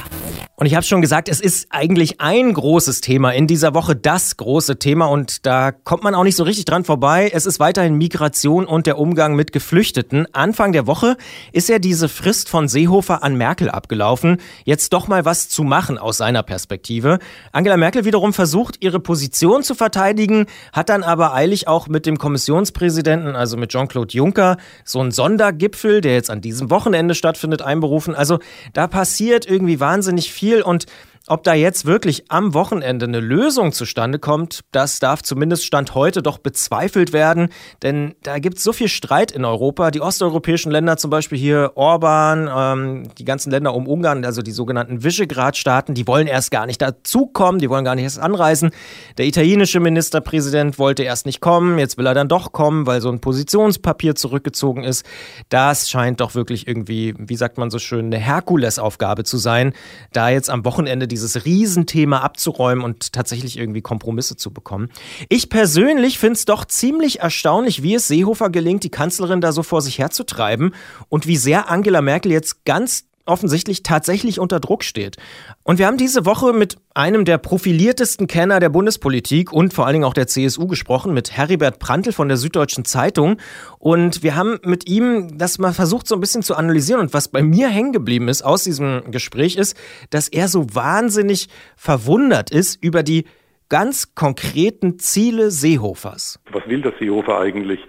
Und 0.61 0.67
ich 0.67 0.75
habe 0.75 0.85
schon 0.85 1.01
gesagt, 1.01 1.29
es 1.29 1.41
ist 1.41 1.69
eigentlich 1.71 2.21
ein 2.21 2.53
großes 2.53 3.01
Thema 3.01 3.31
in 3.31 3.47
dieser 3.47 3.75
Woche, 3.75 3.95
das 3.95 4.37
große 4.39 4.81
Thema. 4.81 5.07
Und 5.07 5.47
da 5.47 5.71
kommt 5.71 6.03
man 6.03 6.17
auch 6.17 6.25
nicht 6.25 6.35
so 6.35 6.43
richtig 6.43 6.65
dran 6.65 6.83
vorbei. 6.83 7.31
Es 7.33 7.47
ist 7.47 7.61
weiterhin 7.61 7.95
Migration 7.95 8.67
und 8.67 8.89
der 8.89 8.99
Umgang 8.99 9.37
mit 9.37 9.53
Geflüchteten. 9.53 10.27
Anfang 10.35 10.73
der 10.73 10.89
Woche 10.89 11.17
ist 11.53 11.69
ja 11.69 11.79
diese 11.79 12.09
Frist 12.09 12.49
von 12.49 12.67
Seehofer 12.67 13.23
an 13.23 13.37
Merkel 13.37 13.71
abgelaufen. 13.71 14.39
Jetzt 14.65 14.93
doch 14.93 15.07
mal 15.07 15.25
was 15.25 15.49
zu 15.49 15.63
machen 15.63 15.97
aus 15.97 16.17
seiner 16.17 16.43
Perspektive. 16.43 17.21
Angela 17.53 17.77
Merkel 17.77 18.05
wiederum 18.05 18.33
versucht, 18.33 18.79
ihre 18.81 18.99
Position 18.99 19.63
zu 19.63 19.77
verteidigen, 19.77 20.47
hat 20.73 20.89
dann 20.89 21.05
aber 21.05 21.35
eilig 21.35 21.69
auch 21.69 21.87
mit 21.87 22.05
dem 22.05 22.19
Kommissionspräsidenten, 22.19 23.37
also 23.37 23.57
mit 23.57 23.71
Jean-Claude 23.71 24.13
Juncker, 24.13 24.57
so 24.85 24.99
einen 24.99 25.13
Sondergipfel, 25.13 26.01
der 26.01 26.15
jetzt 26.15 26.31
an 26.31 26.41
diesem 26.41 26.69
Wochenende 26.69 27.15
stattfindet, 27.15 27.63
einberufen. 27.63 28.17
Also 28.17 28.41
da 28.73 28.89
passiert 28.89 29.47
irgendwie 29.47 29.79
wahnsinnig 29.79 30.33
viel 30.33 30.48
viel 30.49 30.63
und 30.63 30.87
ob 31.29 31.45
da 31.45 31.55
jetzt 31.55 31.85
wirklich 31.85 32.31
am 32.31 32.55
Wochenende 32.55 33.07
eine 33.07 33.21
Lösung 33.21 33.73
zustande 33.73 34.19
kommt, 34.19 34.61
das 34.73 34.99
darf 34.99 35.23
zumindest 35.23 35.65
Stand 35.65 35.95
heute 35.95 36.23
doch 36.23 36.39
bezweifelt 36.39 37.13
werden, 37.13 37.49
denn 37.83 38.15
da 38.23 38.39
gibt 38.39 38.59
es 38.59 38.65
so 38.65 38.73
viel 38.73 38.89
Streit 38.89 39.31
in 39.31 39.45
Europa. 39.45 39.91
Die 39.91 40.01
osteuropäischen 40.01 40.73
Länder, 40.73 40.97
zum 40.97 41.11
Beispiel 41.11 41.39
hier 41.39 41.73
Orban, 41.75 42.49
ähm, 42.55 43.09
die 43.19 43.25
ganzen 43.25 43.51
Länder 43.51 43.75
um 43.75 43.87
Ungarn, 43.87 44.25
also 44.25 44.43
die 44.43 44.53
sogenannten 44.53 45.05
Visegrad-Staaten, 45.05 45.95
die 45.95 46.07
wollen 46.07 46.27
erst 46.27 46.51
gar 46.51 46.65
nicht 46.65 46.81
dazukommen, 46.81 47.61
die 47.61 47.69
wollen 47.69 47.85
gar 47.85 47.95
nicht 47.95 48.05
erst 48.05 48.19
anreisen. 48.19 48.71
Der 49.19 49.27
italienische 49.27 49.81
Ministerpräsident 49.81 50.79
wollte 50.79 51.03
erst 51.03 51.27
nicht 51.27 51.41
kommen, 51.41 51.79
jetzt 51.79 51.99
will 51.99 52.07
er 52.07 52.15
dann 52.15 52.29
doch 52.29 52.53
kommen, 52.53 52.87
weil 52.87 53.03
so 53.03 53.11
ein 53.11 53.21
Positionspapier 53.21 54.15
zurückgezogen 54.15 54.85
ist. 54.85 55.05
Das 55.51 55.91
scheint 55.91 56.21
doch 56.21 56.35
wirklich 56.35 56.67
irgendwie, 56.67 57.15
wie 57.19 57.37
sagt 57.37 57.59
man 57.59 57.71
so 57.71 57.79
schön, 57.79 58.07
eine 58.07 58.19
Herkulesaufgabe 58.19 59.25
zu 59.25 59.37
sein, 59.37 59.75
da 60.13 60.31
jetzt 60.31 60.49
am 60.49 60.65
Wochenende 60.65 61.07
die 61.07 61.18
dieses 61.19 61.45
Riesenthema 61.45 62.21
abzuräumen 62.21 62.85
und 62.85 63.13
tatsächlich 63.13 63.59
irgendwie 63.59 63.83
Kompromisse 63.83 64.37
zu 64.37 64.53
bekommen. 64.53 64.89
Ich 65.29 65.51
persönlich 65.51 66.19
finde 66.19 66.35
es 66.35 66.45
doch 66.45 66.65
ziemlich 66.65 67.21
erstaunlich, 67.21 67.83
wie 67.83 67.95
es 67.95 68.09
Seehofer 68.09 68.51
gelingt, 68.51 68.85
die 68.85 68.91
Kanzlerin 68.91 69.41
da 69.41 69.53
so 69.53 69.63
vor 69.63 69.83
sich 69.83 69.99
herzutreiben 69.99 70.75
und 71.09 71.27
wie 71.27 71.37
sehr 71.37 71.69
Angela 71.69 72.03
Merkel 72.03 72.33
jetzt 72.33 72.65
ganz 72.65 73.05
offensichtlich 73.29 73.83
tatsächlich 73.83 74.41
unter 74.41 74.61
Druck 74.61 74.85
steht. 74.85 75.17
Und 75.63 75.79
wir 75.79 75.87
haben 75.87 75.97
diese 75.97 76.25
Woche 76.25 76.53
mit 76.53 76.77
einem 76.95 77.25
der 77.25 77.39
profiliertesten 77.39 78.27
Kenner 78.27 78.61
der 78.61 78.71
Bundespolitik 78.71 79.53
und 79.53 79.73
vor 79.73 79.87
allen 79.87 79.95
Dingen 79.95 80.05
auch 80.05 80.15
der 80.15 80.27
CSU 80.27 80.67
gesprochen, 80.67 81.15
mit 81.15 81.37
Heribert 81.37 81.79
Prantl 81.79 82.13
von 82.13 82.29
der 82.29 82.37
Süddeutschen 82.37 82.85
Zeitung. 82.85 83.37
Und 83.79 84.23
wir 84.23 84.35
haben 84.35 84.59
mit 84.65 84.89
ihm 84.89 85.39
das 85.39 85.59
mal 85.59 85.73
versucht 85.73 86.09
so 86.09 86.15
ein 86.15 86.21
bisschen 86.21 86.43
zu 86.43 86.57
analysieren. 86.57 87.01
Und 87.01 87.15
was 87.15 87.29
bei 87.29 87.43
mir 87.43 87.69
hängen 87.69 87.93
geblieben 87.93 88.29
ist 88.29 88.43
aus 88.43 88.65
diesem 88.65 89.11
Gespräch 89.11 89.57
ist, 89.57 89.77
dass 90.11 90.29
er 90.29 90.49
so 90.49 90.75
wahnsinnig 90.75 91.49
verwundert 91.77 92.51
ist 92.51 92.83
über 92.83 93.03
die 93.03 93.25
ganz 93.69 94.15
konkreten 94.15 94.99
Ziele 94.99 95.51
Seehofers. 95.51 96.41
Was 96.53 96.67
will 96.67 96.81
der 96.81 96.95
Seehofer 96.99 97.39
eigentlich? 97.39 97.81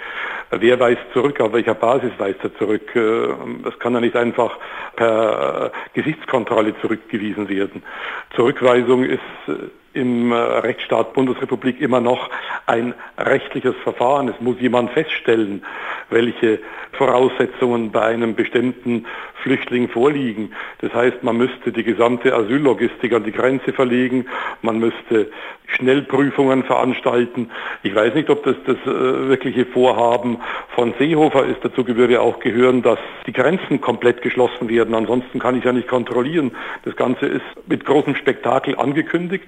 Wer 0.52 0.80
weist 0.80 1.02
zurück? 1.14 1.40
Auf 1.42 1.54
welcher 1.54 1.76
Basis 1.76 2.12
weist 2.18 2.40
er 2.44 2.56
zurück? 2.56 2.96
Äh, 2.96 3.28
das 3.64 3.78
kann 3.78 3.94
ja 3.94 4.00
nicht 4.00 4.16
einfach 4.16 4.58
per 4.96 5.72
Gesichtskontrolle 5.94 6.74
zurückgewiesen 6.82 7.50
werden. 7.50 7.84
Zurückweisung 8.36 9.04
ist 9.04 9.20
äh, 9.48 9.54
im 9.94 10.32
äh, 10.32 10.36
Rechtsstaat 10.36 11.14
Bundesrepublik 11.14 11.80
immer 11.80 12.02
noch 12.02 12.30
ein 12.66 12.96
rechtliches 13.18 13.76
Verfahren. 13.84 14.28
Es 14.28 14.42
muss 14.42 14.60
jemand 14.60 14.92
feststellen, 14.92 15.64
welche 16.10 16.60
Voraussetzungen 16.94 17.92
bei 17.92 18.02
einem 18.02 18.34
bestimmten 18.34 19.06
Flüchtling 19.44 19.88
vorliegen. 19.88 20.54
Das 20.80 20.94
heißt, 20.94 21.24
man 21.24 21.38
müsste 21.38 21.72
die 21.72 21.84
gesamte 21.84 22.34
Asyllogistik 22.34 23.14
an 23.14 23.24
die 23.24 23.32
Grenze 23.32 23.72
verlegen, 23.72 24.26
man 24.62 24.80
müsste 24.80 25.32
Schnellprüfungen 25.76 26.64
veranstalten. 26.64 27.50
Ich 27.84 27.94
weiß 27.94 28.14
nicht, 28.16 28.30
ob 28.30 28.44
das 28.44 28.56
das 28.66 28.78
äh, 28.86 29.30
wirkliche 29.30 29.66
Vorhaben 29.66 30.38
von 30.76 30.94
Seehofer 30.98 31.46
ist. 31.46 31.60
Dazu 31.64 31.86
würde 31.88 32.22
auch 32.22 32.40
gehören, 32.40 32.82
dass 32.82 33.00
die 33.28 33.34
Grenzen 33.34 33.82
komplett 33.82 34.22
geschlossen 34.22 34.70
werden. 34.70 34.96
Ansonsten 34.96 35.40
kann 35.40 35.58
ich 35.58 35.64
ja 35.64 35.72
nicht 35.72 35.88
kontrollieren. 35.88 36.52
Das 36.84 36.96
Ganze 36.96 37.26
ist 37.26 37.46
mit 37.68 37.86
großem 37.86 38.16
Spektakel 38.16 38.78
angekündigt. 38.78 39.48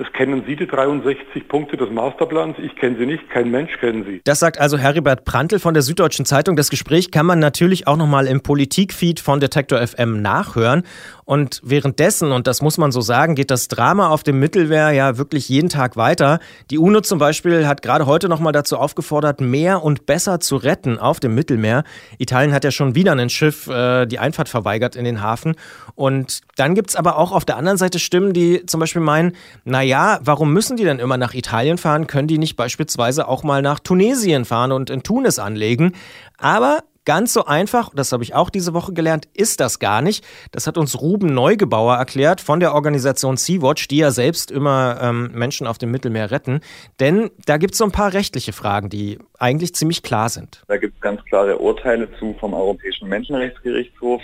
Es 0.00 0.12
kennen 0.12 0.42
Sie 0.46 0.56
die 0.56 0.66
63 0.66 1.48
Punkte 1.48 1.76
des 1.76 1.90
Masterplans. 1.90 2.56
Ich 2.58 2.74
kenne 2.76 2.96
sie 2.98 3.06
nicht. 3.06 3.30
Kein 3.30 3.50
Mensch 3.50 3.78
kennt 3.78 4.06
sie. 4.06 4.20
Das 4.24 4.40
sagt 4.40 4.58
also 4.58 4.78
Heribert 4.78 5.24
Prantl 5.24 5.58
von 5.58 5.74
der 5.74 5.82
Süddeutschen 5.82 6.24
Zeitung. 6.24 6.56
Das 6.56 6.70
Gespräch 6.70 7.10
kann 7.10 7.26
man 7.26 7.38
natürlich 7.38 7.86
auch 7.86 7.96
nochmal 7.96 8.26
im 8.26 8.40
Politikfeed 8.40 9.20
von 9.20 9.40
Detektor 9.40 9.86
FM 9.86 10.22
nachhören. 10.22 10.82
Und 11.24 11.60
währenddessen, 11.62 12.32
und 12.32 12.46
das 12.46 12.62
muss 12.62 12.78
man 12.78 12.90
so 12.90 13.00
sagen, 13.02 13.34
geht 13.34 13.50
das 13.50 13.68
Drama 13.68 14.08
auf 14.08 14.22
dem 14.22 14.38
Mittelmeer 14.38 14.92
ja 14.92 15.18
wirklich 15.18 15.27
jeden 15.36 15.68
Tag 15.68 15.96
weiter. 15.96 16.38
Die 16.70 16.78
UNO 16.78 17.00
zum 17.00 17.18
Beispiel 17.18 17.66
hat 17.66 17.82
gerade 17.82 18.06
heute 18.06 18.28
nochmal 18.28 18.52
dazu 18.52 18.78
aufgefordert, 18.78 19.40
mehr 19.40 19.82
und 19.82 20.06
besser 20.06 20.40
zu 20.40 20.56
retten 20.56 20.98
auf 20.98 21.20
dem 21.20 21.34
Mittelmeer. 21.34 21.84
Italien 22.18 22.52
hat 22.52 22.64
ja 22.64 22.70
schon 22.70 22.94
wieder 22.94 23.12
ein 23.12 23.28
Schiff 23.28 23.66
äh, 23.66 24.06
die 24.06 24.18
Einfahrt 24.18 24.48
verweigert 24.48 24.96
in 24.96 25.04
den 25.04 25.20
Hafen. 25.20 25.56
Und 25.94 26.40
dann 26.56 26.74
gibt 26.74 26.90
es 26.90 26.96
aber 26.96 27.18
auch 27.18 27.32
auf 27.32 27.44
der 27.44 27.56
anderen 27.56 27.76
Seite 27.76 27.98
Stimmen, 27.98 28.32
die 28.32 28.64
zum 28.64 28.80
Beispiel 28.80 29.02
meinen, 29.02 29.32
naja, 29.64 30.20
warum 30.22 30.52
müssen 30.52 30.76
die 30.76 30.84
denn 30.84 30.98
immer 30.98 31.18
nach 31.18 31.34
Italien 31.34 31.76
fahren? 31.76 32.06
Können 32.06 32.28
die 32.28 32.38
nicht 32.38 32.56
beispielsweise 32.56 33.28
auch 33.28 33.42
mal 33.42 33.60
nach 33.60 33.80
Tunesien 33.80 34.44
fahren 34.44 34.72
und 34.72 34.88
in 34.88 35.02
Tunis 35.02 35.38
anlegen? 35.38 35.92
Aber 36.38 36.84
ganz 37.08 37.32
so 37.32 37.46
einfach, 37.46 37.90
das 37.94 38.12
habe 38.12 38.22
ich 38.22 38.34
auch 38.34 38.50
diese 38.50 38.74
Woche 38.74 38.92
gelernt, 38.92 39.28
ist 39.32 39.60
das 39.60 39.78
gar 39.78 40.02
nicht. 40.02 40.22
Das 40.52 40.66
hat 40.66 40.76
uns 40.76 41.00
Ruben 41.00 41.32
Neugebauer 41.32 41.96
erklärt 41.96 42.42
von 42.42 42.60
der 42.60 42.74
Organisation 42.74 43.38
Sea-Watch, 43.38 43.88
die 43.88 43.96
ja 43.96 44.10
selbst 44.10 44.50
immer 44.50 44.98
ähm, 45.00 45.30
Menschen 45.32 45.66
auf 45.66 45.78
dem 45.78 45.90
Mittelmeer 45.90 46.30
retten. 46.30 46.60
Denn 47.00 47.30
da 47.46 47.56
gibt 47.56 47.72
es 47.72 47.78
so 47.78 47.84
ein 47.84 47.92
paar 47.92 48.12
rechtliche 48.12 48.52
Fragen, 48.52 48.90
die 48.90 49.18
eigentlich 49.38 49.74
ziemlich 49.74 50.02
klar 50.02 50.28
sind. 50.28 50.62
Da 50.68 50.76
gibt 50.76 50.96
es 50.96 51.00
ganz 51.00 51.24
klare 51.24 51.56
Urteile 51.56 52.10
zu 52.18 52.36
vom 52.38 52.52
Europäischen 52.52 53.08
Menschenrechtsgerichtshof. 53.08 54.20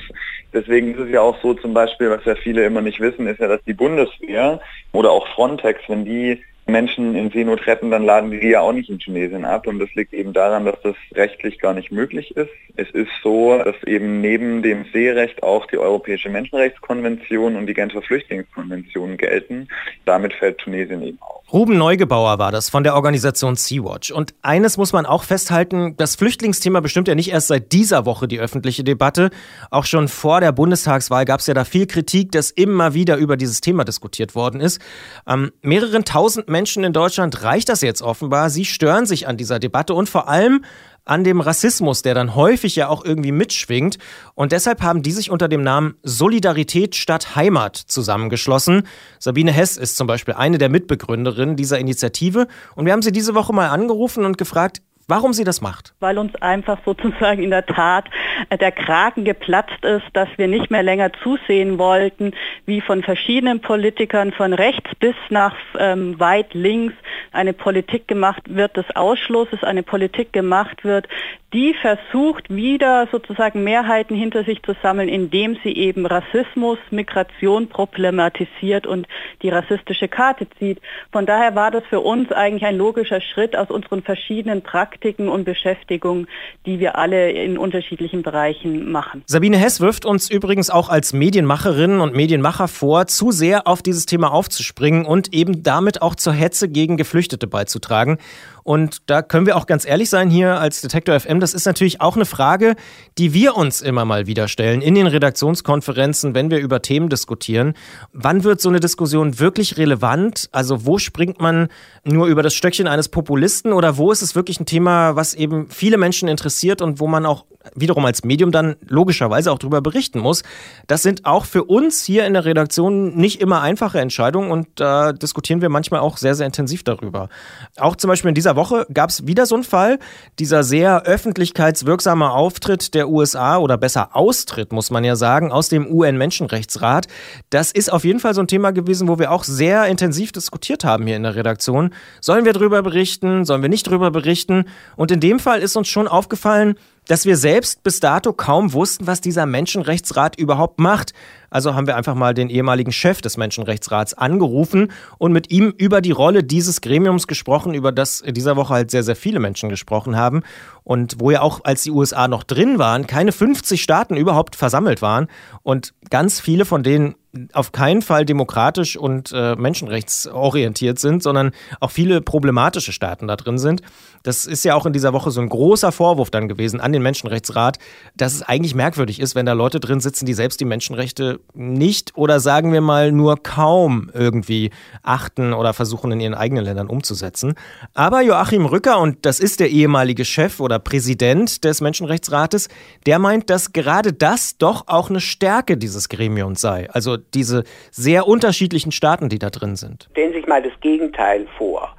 Deswegen 0.52 0.92
ist 0.92 1.00
es 1.00 1.08
ja 1.08 1.22
auch 1.22 1.40
so 1.40 1.54
zum 1.54 1.72
Beispiel, 1.72 2.10
was 2.10 2.22
ja 2.26 2.34
viele 2.34 2.66
immer 2.66 2.82
nicht 2.82 3.00
wissen, 3.00 3.26
ist 3.26 3.40
ja, 3.40 3.48
dass 3.48 3.62
die 3.64 3.72
Bundeswehr 3.72 4.60
oder 4.92 5.10
auch 5.10 5.26
Frontex, 5.28 5.80
wenn 5.88 6.04
die 6.04 6.42
Menschen 6.66 7.14
in 7.14 7.30
Seenot 7.30 7.66
retten, 7.66 7.90
dann 7.90 8.04
laden 8.04 8.30
die 8.30 8.48
ja 8.48 8.60
auch 8.60 8.72
nicht 8.72 8.88
in 8.88 8.98
Tunesien 8.98 9.44
ab. 9.44 9.66
Und 9.66 9.78
das 9.78 9.94
liegt 9.94 10.12
eben 10.12 10.32
daran, 10.32 10.64
dass 10.64 10.80
das 10.82 10.96
rechtlich 11.14 11.58
gar 11.58 11.74
nicht 11.74 11.92
möglich 11.92 12.36
ist. 12.36 12.50
Es 12.76 12.90
ist 12.90 13.10
so, 13.22 13.58
dass 13.58 13.76
eben 13.84 14.20
neben 14.20 14.62
dem 14.62 14.84
Seerecht 14.92 15.42
auch 15.42 15.66
die 15.66 15.78
Europäische 15.78 16.30
Menschenrechtskonvention 16.30 17.56
und 17.56 17.66
die 17.66 17.74
Genfer 17.74 18.02
Flüchtlingskonvention 18.02 19.16
gelten. 19.16 19.68
Damit 20.04 20.32
fällt 20.32 20.58
Tunesien 20.58 21.02
eben 21.02 21.18
auf. 21.20 21.43
Ruben 21.54 21.78
Neugebauer 21.78 22.40
war 22.40 22.50
das 22.50 22.68
von 22.68 22.82
der 22.82 22.96
Organisation 22.96 23.54
Sea-Watch. 23.54 24.10
Und 24.10 24.34
eines 24.42 24.76
muss 24.76 24.92
man 24.92 25.06
auch 25.06 25.22
festhalten, 25.22 25.96
das 25.96 26.16
Flüchtlingsthema 26.16 26.80
bestimmt 26.80 27.06
ja 27.06 27.14
nicht 27.14 27.30
erst 27.30 27.46
seit 27.46 27.70
dieser 27.70 28.06
Woche 28.06 28.26
die 28.26 28.40
öffentliche 28.40 28.82
Debatte. 28.82 29.30
Auch 29.70 29.84
schon 29.84 30.08
vor 30.08 30.40
der 30.40 30.50
Bundestagswahl 30.50 31.24
gab 31.24 31.38
es 31.38 31.46
ja 31.46 31.54
da 31.54 31.64
viel 31.64 31.86
Kritik, 31.86 32.32
dass 32.32 32.50
immer 32.50 32.92
wieder 32.94 33.18
über 33.18 33.36
dieses 33.36 33.60
Thema 33.60 33.84
diskutiert 33.84 34.34
worden 34.34 34.60
ist. 34.60 34.80
Ähm, 35.28 35.52
mehreren 35.62 36.04
tausend 36.04 36.48
Menschen 36.48 36.82
in 36.82 36.92
Deutschland 36.92 37.44
reicht 37.44 37.68
das 37.68 37.82
jetzt 37.82 38.02
offenbar. 38.02 38.50
Sie 38.50 38.64
stören 38.64 39.06
sich 39.06 39.28
an 39.28 39.36
dieser 39.36 39.60
Debatte 39.60 39.94
und 39.94 40.08
vor 40.08 40.28
allem 40.28 40.64
an 41.04 41.24
dem 41.24 41.40
Rassismus, 41.40 42.02
der 42.02 42.14
dann 42.14 42.34
häufig 42.34 42.76
ja 42.76 42.88
auch 42.88 43.04
irgendwie 43.04 43.32
mitschwingt. 43.32 43.98
Und 44.34 44.52
deshalb 44.52 44.82
haben 44.82 45.02
die 45.02 45.12
sich 45.12 45.30
unter 45.30 45.48
dem 45.48 45.62
Namen 45.62 45.94
Solidarität 46.02 46.94
statt 46.96 47.36
Heimat 47.36 47.76
zusammengeschlossen. 47.76 48.86
Sabine 49.18 49.52
Hess 49.52 49.76
ist 49.76 49.96
zum 49.96 50.06
Beispiel 50.06 50.34
eine 50.34 50.58
der 50.58 50.68
Mitbegründerinnen 50.68 51.56
dieser 51.56 51.78
Initiative. 51.78 52.46
Und 52.74 52.86
wir 52.86 52.92
haben 52.92 53.02
sie 53.02 53.12
diese 53.12 53.34
Woche 53.34 53.52
mal 53.52 53.68
angerufen 53.68 54.24
und 54.24 54.38
gefragt, 54.38 54.80
warum 55.08 55.32
sie 55.32 55.44
das 55.44 55.60
macht. 55.60 55.94
Weil 56.00 56.18
uns 56.18 56.34
einfach 56.36 56.78
sozusagen 56.84 57.42
in 57.42 57.50
der 57.50 57.66
Tat 57.66 58.06
äh, 58.50 58.58
der 58.58 58.72
Kragen 58.72 59.24
geplatzt 59.24 59.84
ist, 59.84 60.04
dass 60.12 60.28
wir 60.36 60.48
nicht 60.48 60.70
mehr 60.70 60.82
länger 60.82 61.12
zusehen 61.22 61.78
wollten, 61.78 62.32
wie 62.66 62.80
von 62.80 63.02
verschiedenen 63.02 63.60
Politikern 63.60 64.32
von 64.32 64.52
rechts 64.52 64.90
bis 64.98 65.14
nach 65.30 65.54
ähm, 65.78 66.18
weit 66.18 66.54
links 66.54 66.94
eine 67.32 67.52
Politik 67.52 68.08
gemacht 68.08 68.42
wird 68.46 68.76
des 68.76 68.86
Ausschlusses, 68.94 69.62
eine 69.62 69.82
Politik 69.82 70.32
gemacht 70.32 70.84
wird, 70.84 71.08
die 71.54 71.72
versucht 71.80 72.50
wieder 72.50 73.06
sozusagen 73.12 73.62
Mehrheiten 73.62 74.16
hinter 74.16 74.42
sich 74.42 74.60
zu 74.64 74.74
sammeln, 74.82 75.08
indem 75.08 75.56
sie 75.62 75.70
eben 75.70 76.04
Rassismus, 76.04 76.78
Migration 76.90 77.68
problematisiert 77.68 78.88
und 78.88 79.06
die 79.40 79.50
rassistische 79.50 80.08
Karte 80.08 80.48
zieht. 80.58 80.80
Von 81.12 81.26
daher 81.26 81.54
war 81.54 81.70
das 81.70 81.84
für 81.88 82.00
uns 82.00 82.32
eigentlich 82.32 82.64
ein 82.64 82.76
logischer 82.76 83.20
Schritt 83.20 83.54
aus 83.54 83.70
unseren 83.70 84.02
verschiedenen 84.02 84.62
Praktiken 84.62 85.28
und 85.28 85.44
Beschäftigungen, 85.44 86.26
die 86.66 86.80
wir 86.80 86.98
alle 86.98 87.30
in 87.30 87.56
unterschiedlichen 87.56 88.22
Bereichen 88.22 88.90
machen. 88.90 89.22
Sabine 89.26 89.56
Hess 89.56 89.80
wirft 89.80 90.04
uns 90.04 90.28
übrigens 90.28 90.70
auch 90.70 90.88
als 90.88 91.12
Medienmacherinnen 91.12 92.00
und 92.00 92.16
Medienmacher 92.16 92.66
vor, 92.66 93.06
zu 93.06 93.30
sehr 93.30 93.68
auf 93.68 93.80
dieses 93.80 94.06
Thema 94.06 94.32
aufzuspringen 94.32 95.04
und 95.04 95.32
eben 95.32 95.62
damit 95.62 96.02
auch 96.02 96.16
zur 96.16 96.32
Hetze 96.32 96.68
gegen 96.68 96.96
Geflüchtete 96.96 97.46
beizutragen. 97.46 98.18
Und 98.64 99.02
da 99.10 99.22
können 99.22 99.46
wir 99.46 99.56
auch 99.56 99.66
ganz 99.66 99.86
ehrlich 99.86 100.10
sein 100.10 100.30
hier 100.30 100.58
als 100.58 100.80
Detektor 100.80 101.18
FM. 101.20 101.38
Das 101.38 101.52
ist 101.52 101.66
natürlich 101.66 102.00
auch 102.00 102.16
eine 102.16 102.24
Frage, 102.24 102.74
die 103.18 103.34
wir 103.34 103.56
uns 103.56 103.82
immer 103.82 104.06
mal 104.06 104.26
wieder 104.26 104.48
stellen 104.48 104.80
in 104.80 104.94
den 104.94 105.06
Redaktionskonferenzen, 105.06 106.34
wenn 106.34 106.50
wir 106.50 106.58
über 106.58 106.80
Themen 106.80 107.10
diskutieren. 107.10 107.74
Wann 108.12 108.42
wird 108.42 108.62
so 108.62 108.70
eine 108.70 108.80
Diskussion 108.80 109.38
wirklich 109.38 109.76
relevant? 109.76 110.48
Also 110.50 110.86
wo 110.86 110.98
springt 110.98 111.40
man 111.40 111.68
nur 112.04 112.26
über 112.26 112.42
das 112.42 112.54
Stöckchen 112.54 112.88
eines 112.88 113.08
Populisten 113.08 113.74
oder 113.74 113.98
wo 113.98 114.10
ist 114.10 114.22
es 114.22 114.34
wirklich 114.34 114.58
ein 114.58 114.66
Thema, 114.66 115.14
was 115.14 115.34
eben 115.34 115.68
viele 115.68 115.98
Menschen 115.98 116.28
interessiert 116.28 116.80
und 116.80 117.00
wo 117.00 117.06
man 117.06 117.26
auch 117.26 117.44
wiederum 117.74 118.04
als 118.04 118.24
Medium 118.24 118.50
dann 118.50 118.76
logischerweise 118.86 119.50
auch 119.50 119.58
darüber 119.58 119.80
berichten 119.80 120.18
muss. 120.18 120.42
Das 120.86 121.02
sind 121.02 121.24
auch 121.24 121.44
für 121.44 121.64
uns 121.64 122.04
hier 122.04 122.26
in 122.26 122.34
der 122.34 122.44
Redaktion 122.44 123.16
nicht 123.16 123.40
immer 123.40 123.62
einfache 123.62 124.00
Entscheidungen 124.00 124.50
und 124.50 124.68
da 124.76 125.10
äh, 125.10 125.14
diskutieren 125.14 125.60
wir 125.60 125.68
manchmal 125.68 126.00
auch 126.00 126.16
sehr, 126.16 126.34
sehr 126.34 126.46
intensiv 126.46 126.82
darüber. 126.82 127.28
Auch 127.76 127.96
zum 127.96 128.08
Beispiel 128.08 128.28
in 128.28 128.34
dieser 128.34 128.53
Woche 128.56 128.86
gab 128.92 129.10
es 129.10 129.26
wieder 129.26 129.46
so 129.46 129.54
einen 129.54 129.64
Fall, 129.64 129.98
dieser 130.38 130.64
sehr 130.64 131.02
öffentlichkeitswirksame 131.02 132.30
Auftritt 132.30 132.94
der 132.94 133.08
USA 133.08 133.58
oder 133.58 133.76
besser 133.76 134.16
Austritt, 134.16 134.72
muss 134.72 134.90
man 134.90 135.04
ja 135.04 135.16
sagen, 135.16 135.52
aus 135.52 135.68
dem 135.68 135.86
UN-Menschenrechtsrat. 135.86 137.06
Das 137.50 137.72
ist 137.72 137.92
auf 137.92 138.04
jeden 138.04 138.20
Fall 138.20 138.34
so 138.34 138.40
ein 138.40 138.48
Thema 138.48 138.72
gewesen, 138.72 139.08
wo 139.08 139.18
wir 139.18 139.30
auch 139.30 139.44
sehr 139.44 139.86
intensiv 139.86 140.32
diskutiert 140.32 140.84
haben 140.84 141.06
hier 141.06 141.16
in 141.16 141.22
der 141.22 141.34
Redaktion. 141.34 141.90
Sollen 142.20 142.44
wir 142.44 142.52
darüber 142.52 142.82
berichten? 142.82 143.44
Sollen 143.44 143.62
wir 143.62 143.68
nicht 143.68 143.86
darüber 143.86 144.10
berichten? 144.10 144.64
Und 144.96 145.10
in 145.10 145.20
dem 145.20 145.38
Fall 145.38 145.60
ist 145.60 145.76
uns 145.76 145.88
schon 145.88 146.08
aufgefallen, 146.08 146.74
dass 147.06 147.26
wir 147.26 147.36
selbst 147.36 147.82
bis 147.82 148.00
dato 148.00 148.32
kaum 148.32 148.72
wussten, 148.72 149.06
was 149.06 149.20
dieser 149.20 149.46
Menschenrechtsrat 149.46 150.38
überhaupt 150.38 150.78
macht. 150.78 151.12
Also 151.54 151.76
haben 151.76 151.86
wir 151.86 151.94
einfach 151.94 152.16
mal 152.16 152.34
den 152.34 152.50
ehemaligen 152.50 152.90
Chef 152.90 153.20
des 153.20 153.36
Menschenrechtsrats 153.36 154.12
angerufen 154.12 154.90
und 155.18 155.30
mit 155.30 155.52
ihm 155.52 155.72
über 155.76 156.00
die 156.00 156.10
Rolle 156.10 156.42
dieses 156.42 156.80
Gremiums 156.80 157.28
gesprochen, 157.28 157.74
über 157.74 157.92
das 157.92 158.20
in 158.20 158.34
dieser 158.34 158.56
Woche 158.56 158.74
halt 158.74 158.90
sehr, 158.90 159.04
sehr 159.04 159.14
viele 159.14 159.38
Menschen 159.38 159.68
gesprochen 159.68 160.16
haben. 160.16 160.42
Und 160.82 161.20
wo 161.20 161.30
ja 161.30 161.42
auch, 161.42 161.60
als 161.62 161.84
die 161.84 161.92
USA 161.92 162.26
noch 162.26 162.42
drin 162.42 162.80
waren, 162.80 163.06
keine 163.06 163.30
50 163.30 163.80
Staaten 163.80 164.16
überhaupt 164.16 164.56
versammelt 164.56 165.00
waren. 165.00 165.28
Und 165.62 165.94
ganz 166.10 166.40
viele 166.40 166.64
von 166.64 166.82
denen 166.82 167.14
auf 167.52 167.72
keinen 167.72 168.02
Fall 168.02 168.24
demokratisch 168.24 168.96
und 168.96 169.32
äh, 169.32 169.56
menschenrechtsorientiert 169.56 170.98
sind, 170.98 171.22
sondern 171.22 171.52
auch 171.80 171.90
viele 171.90 172.20
problematische 172.20 172.92
Staaten 172.92 173.26
da 173.26 173.36
drin 173.36 173.58
sind. 173.58 173.82
Das 174.22 174.46
ist 174.46 174.64
ja 174.64 174.74
auch 174.74 174.86
in 174.86 174.92
dieser 174.92 175.12
Woche 175.12 175.30
so 175.30 175.40
ein 175.40 175.48
großer 175.48 175.92
Vorwurf 175.92 176.30
dann 176.30 176.48
gewesen 176.48 176.80
an 176.80 176.92
den 176.92 177.02
Menschenrechtsrat, 177.02 177.78
dass 178.16 178.34
es 178.34 178.42
eigentlich 178.42 178.74
merkwürdig 178.74 179.20
ist, 179.20 179.34
wenn 179.34 179.46
da 179.46 179.52
Leute 179.52 179.80
drin 179.80 180.00
sitzen, 180.00 180.26
die 180.26 180.34
selbst 180.34 180.60
die 180.60 180.64
Menschenrechte 180.64 181.40
nicht 181.52 182.16
oder 182.16 182.40
sagen 182.40 182.72
wir 182.72 182.80
mal 182.80 183.12
nur 183.12 183.42
kaum 183.42 184.10
irgendwie 184.14 184.70
achten 185.02 185.52
oder 185.52 185.72
versuchen 185.72 186.12
in 186.12 186.20
ihren 186.20 186.34
eigenen 186.34 186.64
Ländern 186.64 186.88
umzusetzen. 186.88 187.54
Aber 187.94 188.22
Joachim 188.22 188.66
Rücker, 188.66 188.98
und 188.98 189.26
das 189.26 189.40
ist 189.40 189.60
der 189.60 189.70
ehemalige 189.70 190.24
Chef 190.24 190.60
oder 190.60 190.78
Präsident 190.78 191.64
des 191.64 191.80
Menschenrechtsrates, 191.80 192.68
der 193.06 193.18
meint, 193.18 193.50
dass 193.50 193.72
gerade 193.72 194.12
das 194.12 194.58
doch 194.58 194.84
auch 194.86 195.10
eine 195.10 195.20
Stärke 195.20 195.76
dieses 195.76 196.08
Gremiums 196.08 196.60
sei. 196.60 196.88
Also 196.90 197.16
diese 197.16 197.64
sehr 197.90 198.26
unterschiedlichen 198.26 198.92
Staaten, 198.92 199.28
die 199.28 199.38
da 199.38 199.50
drin 199.50 199.76
sind. 199.76 200.08
Stellen 200.12 200.32
Sie 200.32 200.38
sich 200.38 200.46
mal 200.46 200.62
das 200.62 200.72
Gegenteil 200.80 201.46
vor. 201.58 201.94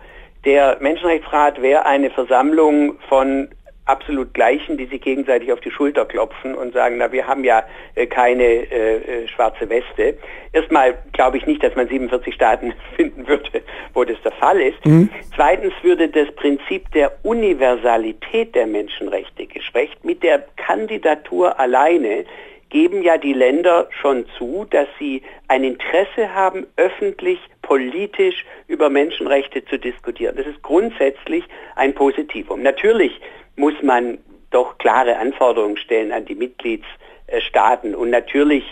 Der 0.46 0.78
Menschenrechtsrat 0.80 1.62
wäre 1.62 1.86
eine 1.86 2.12
Versammlung 2.12 2.98
von 3.10 3.50
absolut 3.86 4.34
Gleichen, 4.34 4.78
die 4.78 4.86
sich 4.86 5.02
gegenseitig 5.02 5.52
auf 5.52 5.60
die 5.60 5.72
Schulter 5.72 6.06
klopfen 6.06 6.56
und 6.56 6.74
sagen, 6.74 6.98
na, 6.98 7.12
wir 7.12 7.28
haben 7.28 7.44
ja 7.44 7.64
äh, 7.96 8.08
keine 8.08 8.44
äh, 8.44 9.24
äh 9.24 9.28
schwarze 9.28 9.70
Weste. 9.70 10.18
Erstmal 10.54 10.98
glaube 11.14 11.38
ich 11.38 11.46
nicht, 11.46 11.64
dass 11.64 11.76
man 11.76 11.88
47 11.88 12.34
Staaten 12.34 12.74
finden 12.96 13.28
würde, 13.28 13.62
wo 13.94 14.04
das 14.04 14.22
der 14.24 14.32
Fall 14.34 14.60
ist. 14.62 14.84
Mhm. 14.86 15.10
Zweitens 15.36 15.74
würde 15.84 16.10
das 16.10 16.32
Prinzip 16.36 16.92
der 16.92 17.12
Universalität 17.24 18.56
der 18.56 18.68
Menschenrechte 18.68 19.46
geschwächt. 19.46 20.04
Mit 20.04 20.24
der 20.24 20.46
Kandidatur 20.58 21.60
alleine 21.60 22.26
geben 22.70 23.04
ja 23.04 23.18
die 23.18 23.34
Länder 23.34 23.88
schon 24.02 24.26
zu, 24.38 24.66
dass 24.70 24.88
sie 25.00 25.22
ein 25.48 25.64
Interesse 25.64 26.34
haben, 26.34 26.66
öffentlich, 26.76 27.40
politisch 27.66 28.46
über 28.68 28.90
Menschenrechte 28.90 29.66
zu 29.66 29.80
diskutieren. 29.80 30.36
Das 30.38 30.46
ist 30.46 30.62
grundsätzlich 30.62 31.44
ein 31.76 31.94
Positivum. 31.96 32.62
Natürlich 32.62 33.20
muss 33.56 33.74
man 33.82 34.20
doch 34.52 34.78
klare 34.78 35.18
Anforderungen 35.18 35.78
stellen 35.78 36.12
an 36.12 36.26
die 36.26 36.36
Mitgliedsstaaten 36.36 37.96
und 37.96 38.12
natürlich 38.12 38.64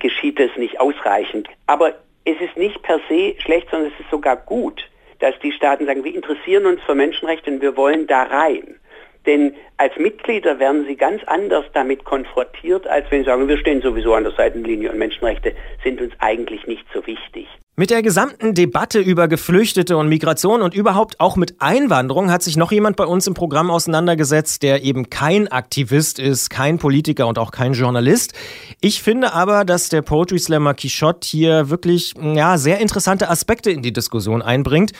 geschieht 0.00 0.40
es 0.40 0.50
nicht 0.56 0.80
ausreichend. 0.80 1.48
Aber 1.66 1.94
es 2.24 2.40
ist 2.40 2.56
nicht 2.56 2.82
per 2.82 3.00
se 3.08 3.34
schlecht, 3.38 3.68
sondern 3.70 3.92
es 3.92 4.00
ist 4.00 4.10
sogar 4.10 4.36
gut, 4.36 4.82
dass 5.20 5.38
die 5.38 5.52
Staaten 5.52 5.86
sagen, 5.86 6.02
wir 6.02 6.14
interessieren 6.14 6.66
uns 6.66 6.82
für 6.82 6.96
Menschenrechte 6.96 7.52
und 7.52 7.62
wir 7.62 7.76
wollen 7.76 8.08
da 8.08 8.24
rein. 8.24 8.79
Denn 9.26 9.54
als 9.76 9.92
Mitglieder 9.98 10.58
werden 10.58 10.86
sie 10.86 10.96
ganz 10.96 11.22
anders 11.26 11.64
damit 11.74 12.04
konfrontiert, 12.04 12.86
als 12.86 13.10
wenn 13.10 13.20
sie 13.20 13.26
sagen, 13.26 13.48
wir 13.48 13.58
stehen 13.58 13.82
sowieso 13.82 14.14
an 14.14 14.24
der 14.24 14.32
Seitenlinie 14.32 14.90
und 14.90 14.98
Menschenrechte 14.98 15.54
sind 15.84 16.00
uns 16.00 16.12
eigentlich 16.18 16.66
nicht 16.66 16.86
so 16.94 17.06
wichtig. 17.06 17.46
Mit 17.80 17.88
der 17.88 18.02
gesamten 18.02 18.52
Debatte 18.52 18.98
über 18.98 19.26
Geflüchtete 19.26 19.96
und 19.96 20.08
Migration 20.08 20.60
und 20.60 20.74
überhaupt 20.74 21.18
auch 21.18 21.36
mit 21.36 21.62
Einwanderung 21.62 22.30
hat 22.30 22.42
sich 22.42 22.58
noch 22.58 22.72
jemand 22.72 22.96
bei 22.96 23.06
uns 23.06 23.26
im 23.26 23.32
Programm 23.32 23.70
auseinandergesetzt, 23.70 24.62
der 24.62 24.82
eben 24.82 25.08
kein 25.08 25.48
Aktivist 25.48 26.18
ist, 26.18 26.50
kein 26.50 26.78
Politiker 26.78 27.26
und 27.26 27.38
auch 27.38 27.52
kein 27.52 27.72
Journalist. 27.72 28.34
Ich 28.82 29.02
finde 29.02 29.32
aber, 29.32 29.64
dass 29.64 29.88
der 29.88 30.02
Poetry 30.02 30.38
Slammer 30.38 30.74
Quichotte 30.74 31.26
hier 31.26 31.70
wirklich 31.70 32.12
ja, 32.20 32.58
sehr 32.58 32.80
interessante 32.80 33.30
Aspekte 33.30 33.70
in 33.70 33.80
die 33.80 33.94
Diskussion 33.94 34.42
einbringt. 34.42 34.92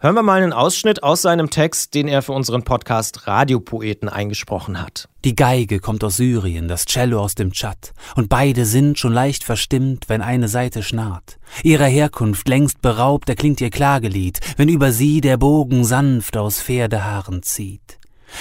Hören 0.00 0.14
wir 0.14 0.22
mal 0.22 0.40
einen 0.40 0.52
Ausschnitt 0.52 1.02
aus 1.02 1.22
seinem 1.22 1.50
Text, 1.50 1.92
den 1.92 2.06
er 2.06 2.22
für 2.22 2.30
unseren 2.30 2.62
Podcast 2.62 3.26
Radiopoeten 3.26 4.08
eingesprochen 4.08 4.80
hat. 4.80 5.08
Die 5.24 5.34
Geige 5.34 5.80
kommt 5.80 6.04
aus 6.04 6.18
Syrien, 6.18 6.68
das 6.68 6.84
Cello 6.84 7.20
aus 7.20 7.34
dem 7.34 7.52
Tschad, 7.52 7.94
und 8.14 8.28
beide 8.28 8.64
sind 8.64 8.96
schon 8.96 9.12
leicht 9.12 9.42
verstimmt, 9.42 10.08
wenn 10.08 10.22
eine 10.22 10.46
Seite 10.46 10.84
schnarrt. 10.84 11.40
Ihrer 11.64 11.86
Herkunft 11.86 12.46
längst 12.46 12.80
beraubt 12.80 13.28
erklingt 13.28 13.60
ihr 13.60 13.70
Klagelied, 13.70 14.38
wenn 14.56 14.68
über 14.68 14.92
sie 14.92 15.20
der 15.20 15.36
Bogen 15.36 15.82
sanft 15.84 16.36
aus 16.36 16.62
Pferdehaaren 16.62 17.42
zieht. 17.42 17.97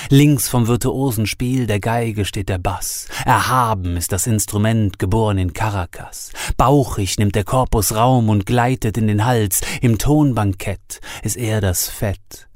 Links 0.10 0.48
vom 0.48 0.68
virtuosen 0.68 1.26
Spiel 1.26 1.68
der 1.68 1.80
Geige 1.80 2.26
steht 2.26 2.50
der 2.50 2.58
Bass. 2.58 3.08
Erhaben 3.26 3.98
ist 3.98 4.12
das 4.12 4.28
Instrument, 4.28 5.00
geboren 5.00 5.38
in 5.38 5.54
Caracas. 5.54 6.32
Bauchig 6.58 7.18
nimmt 7.18 7.36
der 7.36 7.44
Korpus 7.44 7.96
Raum 7.96 8.30
und 8.30 8.46
gleitet 8.46 8.98
in 8.98 9.08
den 9.08 9.26
Hals. 9.26 9.62
Im 9.82 9.98
Tonbankett 9.98 11.00
ist 11.24 11.38
er 11.38 11.62
das 11.62 11.88
Fett. 11.88 12.48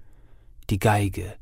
Die 0.70 0.80
Geige 0.80 1.36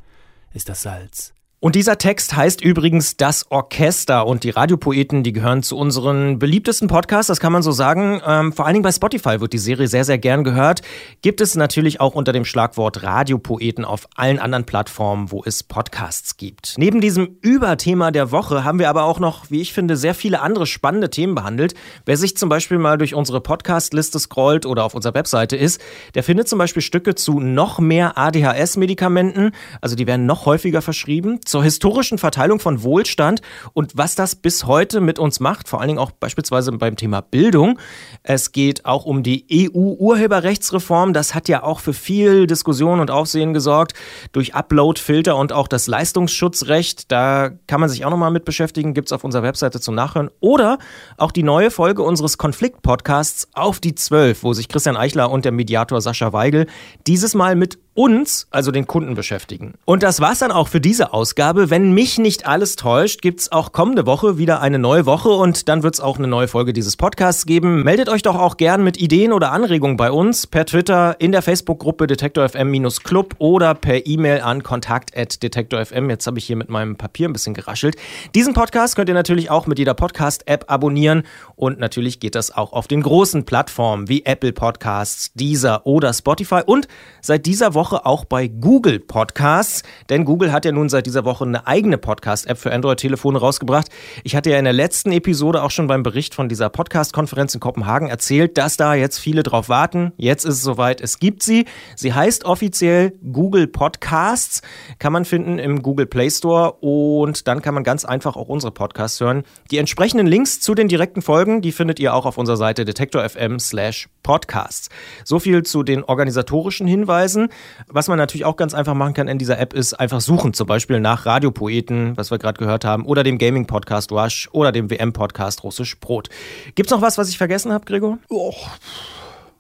ist 0.54 0.70
das 0.70 0.82
Salz. 0.82 1.34
Und 1.62 1.76
dieser 1.76 1.98
Text 1.98 2.38
heißt 2.38 2.62
übrigens 2.62 3.18
Das 3.18 3.52
Orchester 3.52 4.26
und 4.26 4.46
die 4.46 4.50
Radiopoeten, 4.50 5.24
die 5.24 5.34
gehören 5.34 5.62
zu 5.62 5.76
unseren 5.76 6.40
beliebtesten 6.40 6.88
Podcasts, 6.88 7.28
das 7.28 7.42
kann 7.42 7.52
man 7.52 7.64
so 7.64 7.74
sagen. 7.74 8.22
Ähm, 8.26 8.54
vor 8.54 8.66
allen 8.66 8.76
Dingen 8.76 8.84
bei 8.84 8.94
Spotify 8.94 9.42
wird 9.42 9.52
die 9.52 9.58
Serie 9.58 9.90
sehr, 9.90 10.06
sehr 10.06 10.18
gern 10.18 10.46
gehört. 10.46 10.84
Gibt 11.22 11.42
es 11.42 11.56
natürlich 11.56 12.00
auch 12.00 12.16
unter 12.16 12.32
dem 12.32 12.46
Schlagwort 12.46 13.04
Radiopoeten 13.04 13.84
auf 13.84 14.08
allen 14.16 14.40
anderen 14.40 14.64
Plattformen, 14.64 15.32
wo 15.32 15.44
es 15.46 15.64
Podcasts 15.64 16.38
gibt. 16.38 16.76
Neben 16.78 17.02
diesem 17.02 17.36
Überthema 17.42 18.12
der 18.12 18.32
Woche 18.32 18.64
haben 18.64 18.80
wir 18.80 18.90
aber 18.90 19.04
auch 19.04 19.20
noch, 19.20 19.52
wie 19.52 19.60
ich 19.60 19.74
finde, 19.74 19.98
sehr 19.98 20.16
viele 20.16 20.40
andere 20.40 20.66
spannende 20.66 21.10
Themen 21.10 21.36
behandelt. 21.36 21.74
Wer 22.06 22.16
sich 22.16 22.38
zum 22.38 22.48
Beispiel 22.48 22.78
mal 22.78 22.98
durch 22.98 23.16
unsere 23.16 23.42
Podcast-Liste 23.42 24.18
scrollt 24.18 24.66
oder 24.66 24.86
auf 24.86 24.96
unserer 24.96 25.14
Webseite 25.14 25.58
ist, 25.58 25.82
der 26.16 26.24
findet 26.24 26.48
zum 26.48 26.58
Beispiel 26.58 26.82
Stücke 26.82 27.16
zu 27.16 27.42
noch 27.42 27.80
mehr 27.80 28.18
ADHS-Medikamenten. 28.18 29.52
Also 29.82 29.98
die 29.98 30.08
werden 30.08 30.26
noch 30.26 30.46
häufiger 30.46 30.82
verschrieben 30.82 31.42
zur 31.50 31.64
historischen 31.64 32.18
Verteilung 32.18 32.60
von 32.60 32.84
Wohlstand 32.84 33.42
und 33.74 33.98
was 33.98 34.16
das 34.16 34.36
bis 34.36 34.66
heute 34.66 35.02
mit 35.02 35.20
uns 35.20 35.40
macht, 35.40 35.68
vor 35.68 35.80
allen 35.80 35.90
Dingen 35.90 36.00
auch 36.00 36.12
beispielsweise 36.12 36.72
beim 36.72 36.96
Thema 36.96 37.22
Bildung. 37.22 37.80
Es 38.24 38.52
geht 38.52 38.86
auch 38.86 39.06
um 39.06 39.24
die 39.24 39.46
EU-Urheberrechtsreform. 39.52 41.14
Das 41.14 41.34
hat 41.34 41.50
ja 41.50 41.64
auch 41.64 41.80
für 41.80 41.94
viel 41.94 42.48
Diskussion 42.48 43.00
und 43.00 43.12
Aufsehen 43.12 43.54
gesorgt 43.54 43.94
durch 44.32 44.54
Upload-Filter 44.54 45.36
und 45.36 45.52
auch 45.52 45.68
das 45.68 45.88
Leistungsschutzrecht. 45.88 47.12
Da 47.12 47.50
kann 47.68 47.80
man 47.80 47.90
sich 47.90 48.06
auch 48.06 48.12
nochmal 48.12 48.32
mit 48.32 48.46
beschäftigen, 48.46 48.94
gibt 48.94 49.08
es 49.08 49.14
auf 49.14 49.24
unserer 49.24 49.44
Webseite 49.44 49.80
zum 49.80 49.96
Nachhören. 49.96 50.30
Oder 50.40 50.78
auch 51.18 51.32
die 51.32 51.44
neue 51.44 51.72
Folge 51.72 52.04
unseres 52.04 52.38
Konflikt-Podcasts 52.38 53.50
auf 53.54 53.80
die 53.80 53.96
Zwölf, 53.96 54.44
wo 54.44 54.54
sich 54.54 54.68
Christian 54.68 54.98
Eichler 54.98 55.32
und 55.32 55.46
der 55.46 55.52
Mediator 55.52 56.00
Sascha 56.02 56.32
Weigel 56.32 56.68
dieses 57.08 57.34
Mal 57.34 57.56
mit 57.56 57.80
uns, 58.00 58.48
also 58.50 58.72
den 58.72 58.88
Kunden, 58.88 59.14
beschäftigen. 59.14 59.74
Und 59.84 60.04
das 60.04 60.22
war's 60.22 60.40
dann 60.40 60.54
auch 60.54 60.70
für 60.70 60.80
diese 60.80 61.12
Ausgabe. 61.12 61.70
Wenn 61.70 61.92
mich 61.92 62.18
nicht 62.18 62.48
alles 62.48 62.78
täuscht, 62.78 63.22
gibt's 63.22 63.52
auch 63.52 63.74
kommende 63.74 64.06
Woche 64.06 64.38
wieder 64.38 64.62
eine 64.62 64.80
neue 64.80 65.06
Woche 65.06 65.28
und 65.28 65.68
dann 65.68 65.84
wird's 65.84 66.00
auch 66.00 66.18
eine 66.18 66.28
neue 66.28 66.48
Folge 66.48 66.72
dieses 66.72 66.96
Podcasts 66.96 67.46
geben. 67.46 67.84
Meldet 67.84 68.08
euch 68.08 68.22
doch 68.22 68.38
auch 68.38 68.56
gern 68.56 68.86
mit 68.86 68.96
Ideen 68.96 69.34
oder 69.34 69.52
Anregungen 69.52 69.98
bei 69.98 70.14
uns 70.14 70.48
per 70.48 70.66
Twitter, 70.66 71.18
in 71.20 71.34
der 71.34 71.42
Facebook-Gruppe 71.42 72.08
Detektor 72.08 72.48
FM-Club 72.48 73.36
oder 73.38 73.76
per 73.76 74.08
E-Mail 74.08 74.40
an 74.40 74.64
kontakt.detektor.fm. 74.64 76.10
Jetzt 76.10 76.26
habe 76.26 76.40
ich 76.40 76.46
hier 76.46 76.56
mit 76.56 76.70
meinem 76.70 76.96
Papier 76.96 77.28
ein 77.28 77.34
bisschen 77.34 77.54
geraschelt. 77.54 77.98
Diesen 78.34 78.54
Podcast 78.54 78.96
könnt 78.96 79.10
ihr 79.10 79.16
natürlich 79.16 79.50
auch 79.50 79.68
mit 79.68 79.78
jeder 79.78 79.94
Podcast-App 79.94 80.72
abonnieren 80.72 81.24
und 81.58 81.80
natürlich 81.80 82.22
geht 82.22 82.36
das 82.36 82.56
auch 82.56 82.72
auf 82.72 82.88
den 82.88 83.02
großen 83.02 83.44
Plattformen 83.44 84.08
wie 84.08 84.24
Apple 84.24 84.54
Podcasts, 84.54 85.34
Deezer 85.34 85.86
oder 85.86 86.14
Spotify 86.14 86.62
und 86.66 86.88
seit 87.22 87.46
dieser 87.46 87.74
Woche 87.74 87.89
Woche 87.90 88.06
auch 88.06 88.26
bei 88.26 88.48
Google 88.48 89.00
Podcasts, 89.00 89.82
denn 90.10 90.24
Google 90.24 90.52
hat 90.52 90.64
ja 90.64 90.72
nun 90.72 90.90
seit 90.90 91.08
dieser 91.08 91.26
Woche 91.26 91.44
eine 91.44 91.66
eigene 91.66 91.98
Podcast-App 91.98 92.60
für 92.60 92.72
Android-Telefone 92.72 93.40
rausgebracht. 93.40 93.88
Ich 94.24 94.36
hatte 94.36 94.52
ja 94.52 94.60
in 94.60 94.66
der 94.66 94.74
letzten 94.74 95.12
Episode 95.12 95.64
auch 95.64 95.72
schon 95.72 95.88
beim 95.88 96.04
Bericht 96.04 96.36
von 96.36 96.50
dieser 96.50 96.70
Podcast-Konferenz 96.70 97.56
in 97.56 97.60
Kopenhagen 97.60 98.08
erzählt, 98.08 98.60
dass 98.60 98.78
da 98.78 98.94
jetzt 98.94 99.18
viele 99.18 99.42
drauf 99.42 99.70
warten. 99.70 100.12
Jetzt 100.18 100.46
ist 100.46 100.56
es 100.56 100.62
soweit, 100.62 101.02
es 101.02 101.18
gibt 101.18 101.42
sie. 101.42 101.66
Sie 101.96 102.14
heißt 102.14 102.46
offiziell 102.46 103.14
Google 103.34 103.66
Podcasts, 103.66 104.62
kann 105.00 105.12
man 105.12 105.26
finden 105.26 105.58
im 105.58 105.82
Google 105.82 106.06
Play 106.06 106.30
Store 106.30 106.74
und 106.74 107.48
dann 107.48 107.64
kann 107.64 107.74
man 107.74 107.84
ganz 107.84 108.06
einfach 108.06 108.36
auch 108.36 108.50
unsere 108.50 108.72
Podcasts 108.72 109.20
hören. 109.20 109.42
Die 109.72 109.80
entsprechenden 109.80 110.28
Links 110.28 110.60
zu 110.60 110.76
den 110.76 110.90
direkten 110.90 111.24
Folgen, 111.24 111.64
die 111.64 111.72
findet 111.72 112.00
ihr 112.00 112.14
auch 112.14 112.28
auf 112.28 112.38
unserer 112.38 112.58
Seite 112.58 112.86
detektor.fm 112.86 113.58
slash 113.58 114.10
podcasts. 114.22 114.90
So 115.24 115.40
viel 115.40 115.64
zu 115.64 115.82
den 115.82 116.04
organisatorischen 116.04 116.86
Hinweisen. 116.86 117.50
Was 117.88 118.08
man 118.08 118.18
natürlich 118.18 118.46
auch 118.46 118.56
ganz 118.56 118.74
einfach 118.74 118.94
machen 118.94 119.14
kann 119.14 119.28
in 119.28 119.38
dieser 119.38 119.60
App 119.60 119.74
ist 119.74 119.94
einfach 119.94 120.22
suchen, 120.22 120.54
zum 120.54 120.68
Beispiel 120.68 121.00
nach 121.00 121.26
Radiopoeten, 121.26 122.18
was 122.18 122.32
wir 122.32 122.38
gerade 122.38 122.60
gehört 122.60 122.86
haben, 122.86 123.06
oder 123.06 123.24
dem 123.24 123.38
Gaming-Podcast 123.38 124.12
Rush 124.12 124.50
oder 124.52 124.72
dem 124.72 124.90
WM-Podcast 124.90 125.64
Russisch 125.64 126.00
Brot. 126.00 126.30
Gibt's 126.76 126.92
noch 126.92 127.02
was, 127.02 127.18
was 127.18 127.30
ich 127.30 127.38
vergessen 127.38 127.72
habe, 127.72 127.86
Gregor? 127.86 128.18
Oh. 128.30 128.54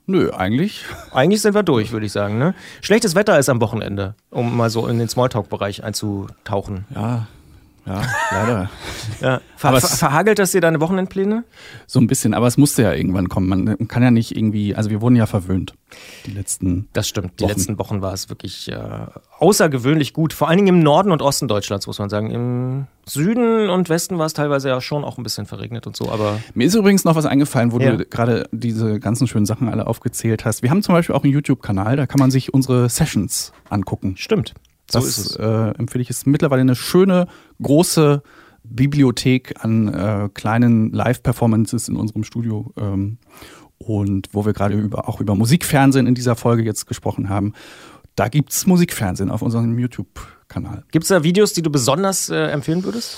Nö, 0.05 0.31
eigentlich. 0.31 0.85
Eigentlich 1.11 1.41
sind 1.41 1.53
wir 1.53 1.61
durch, 1.61 1.91
würde 1.91 2.07
ich 2.07 2.11
sagen. 2.11 2.39
Ne? 2.39 2.55
Schlechtes 2.81 3.13
Wetter 3.13 3.37
ist 3.37 3.47
am 3.47 3.61
Wochenende, 3.61 4.15
um 4.31 4.57
mal 4.57 4.71
so 4.71 4.87
in 4.87 4.97
den 4.97 5.07
Smalltalk-Bereich 5.07 5.83
einzutauchen. 5.83 6.85
Ja, 6.95 7.27
ja, 7.89 8.01
leider. 8.31 8.69
ja. 9.21 9.41
Ver 9.57 9.79
ver 9.79 9.87
verhagelt 9.87 10.39
das 10.39 10.51
dir 10.51 10.61
deine 10.61 10.79
Wochenendpläne? 10.79 11.43
So 11.87 11.99
ein 11.99 12.07
bisschen, 12.07 12.33
aber 12.33 12.47
es 12.47 12.57
musste 12.57 12.83
ja 12.83 12.93
irgendwann 12.93 13.27
kommen. 13.27 13.49
Man 13.49 13.87
kann 13.87 14.03
ja 14.03 14.11
nicht 14.11 14.37
irgendwie, 14.37 14.75
also 14.75 14.89
wir 14.89 15.01
wurden 15.01 15.15
ja 15.15 15.25
verwöhnt. 15.25 15.73
Die 16.25 16.31
letzten. 16.31 16.87
Das 16.93 17.07
stimmt. 17.07 17.39
Die 17.39 17.43
Wochen. 17.43 17.51
letzten 17.51 17.79
Wochen 17.79 18.01
war 18.01 18.13
es 18.13 18.29
wirklich 18.29 18.71
äh, 18.71 18.77
außergewöhnlich 19.39 20.13
gut. 20.13 20.33
Vor 20.33 20.47
allen 20.47 20.57
Dingen 20.57 20.67
im 20.67 20.79
Norden 20.79 21.11
und 21.11 21.21
Osten 21.21 21.47
Deutschlands, 21.47 21.87
muss 21.87 21.99
man 21.99 22.09
sagen. 22.09 22.31
Im 22.31 22.87
Süden 23.05 23.69
und 23.69 23.89
Westen 23.89 24.19
war 24.19 24.27
es 24.27 24.33
teilweise 24.33 24.69
ja 24.69 24.79
schon 24.81 25.03
auch 25.03 25.17
ein 25.17 25.23
bisschen 25.23 25.45
verregnet 25.45 25.87
und 25.87 25.97
so, 25.97 26.09
aber. 26.11 26.39
Mir 26.53 26.67
ist 26.67 26.75
übrigens 26.75 27.03
noch 27.03 27.15
was 27.15 27.25
eingefallen, 27.25 27.71
wo 27.71 27.79
ja. 27.79 27.95
du 27.95 28.05
gerade 28.05 28.47
diese 28.51 28.99
ganzen 28.99 29.27
schönen 29.27 29.47
Sachen 29.47 29.67
alle 29.67 29.87
aufgezählt 29.87 30.45
hast. 30.45 30.61
Wir 30.61 30.69
haben 30.69 30.83
zum 30.83 30.93
Beispiel 30.93 31.15
auch 31.15 31.23
einen 31.23 31.33
YouTube-Kanal, 31.33 31.95
da 31.95 32.05
kann 32.05 32.19
man 32.19 32.29
sich 32.29 32.53
unsere 32.53 32.87
Sessions 32.87 33.51
angucken. 33.69 34.15
Stimmt. 34.15 34.53
So 34.91 34.99
das. 34.99 35.35
Äh, 35.35 35.77
empfehle 35.77 36.01
ich. 36.01 36.09
Es 36.09 36.19
ist 36.19 36.27
mittlerweile 36.27 36.61
eine 36.61 36.75
schöne, 36.75 37.27
große 37.61 38.23
Bibliothek 38.63 39.55
an 39.63 39.87
äh, 39.87 40.29
kleinen 40.33 40.91
Live-Performances 40.91 41.87
in 41.87 41.95
unserem 41.95 42.23
Studio. 42.23 42.73
Ähm, 42.77 43.17
und 43.79 44.27
wo 44.33 44.45
wir 44.45 44.53
gerade 44.53 44.75
über, 44.75 45.07
auch 45.07 45.21
über 45.21 45.35
Musikfernsehen 45.35 46.05
in 46.05 46.13
dieser 46.13 46.35
Folge 46.35 46.63
jetzt 46.63 46.85
gesprochen 46.85 47.29
haben. 47.29 47.53
Da 48.15 48.27
gibt 48.27 48.51
es 48.51 48.67
Musikfernsehen 48.67 49.31
auf 49.31 49.41
unserem 49.41 49.79
YouTube-Kanal. 49.79 50.83
Gibt 50.91 51.03
es 51.03 51.09
da 51.09 51.23
Videos, 51.23 51.53
die 51.53 51.61
du 51.61 51.69
besonders 51.69 52.29
äh, 52.29 52.47
empfehlen 52.47 52.83
würdest? 52.83 53.17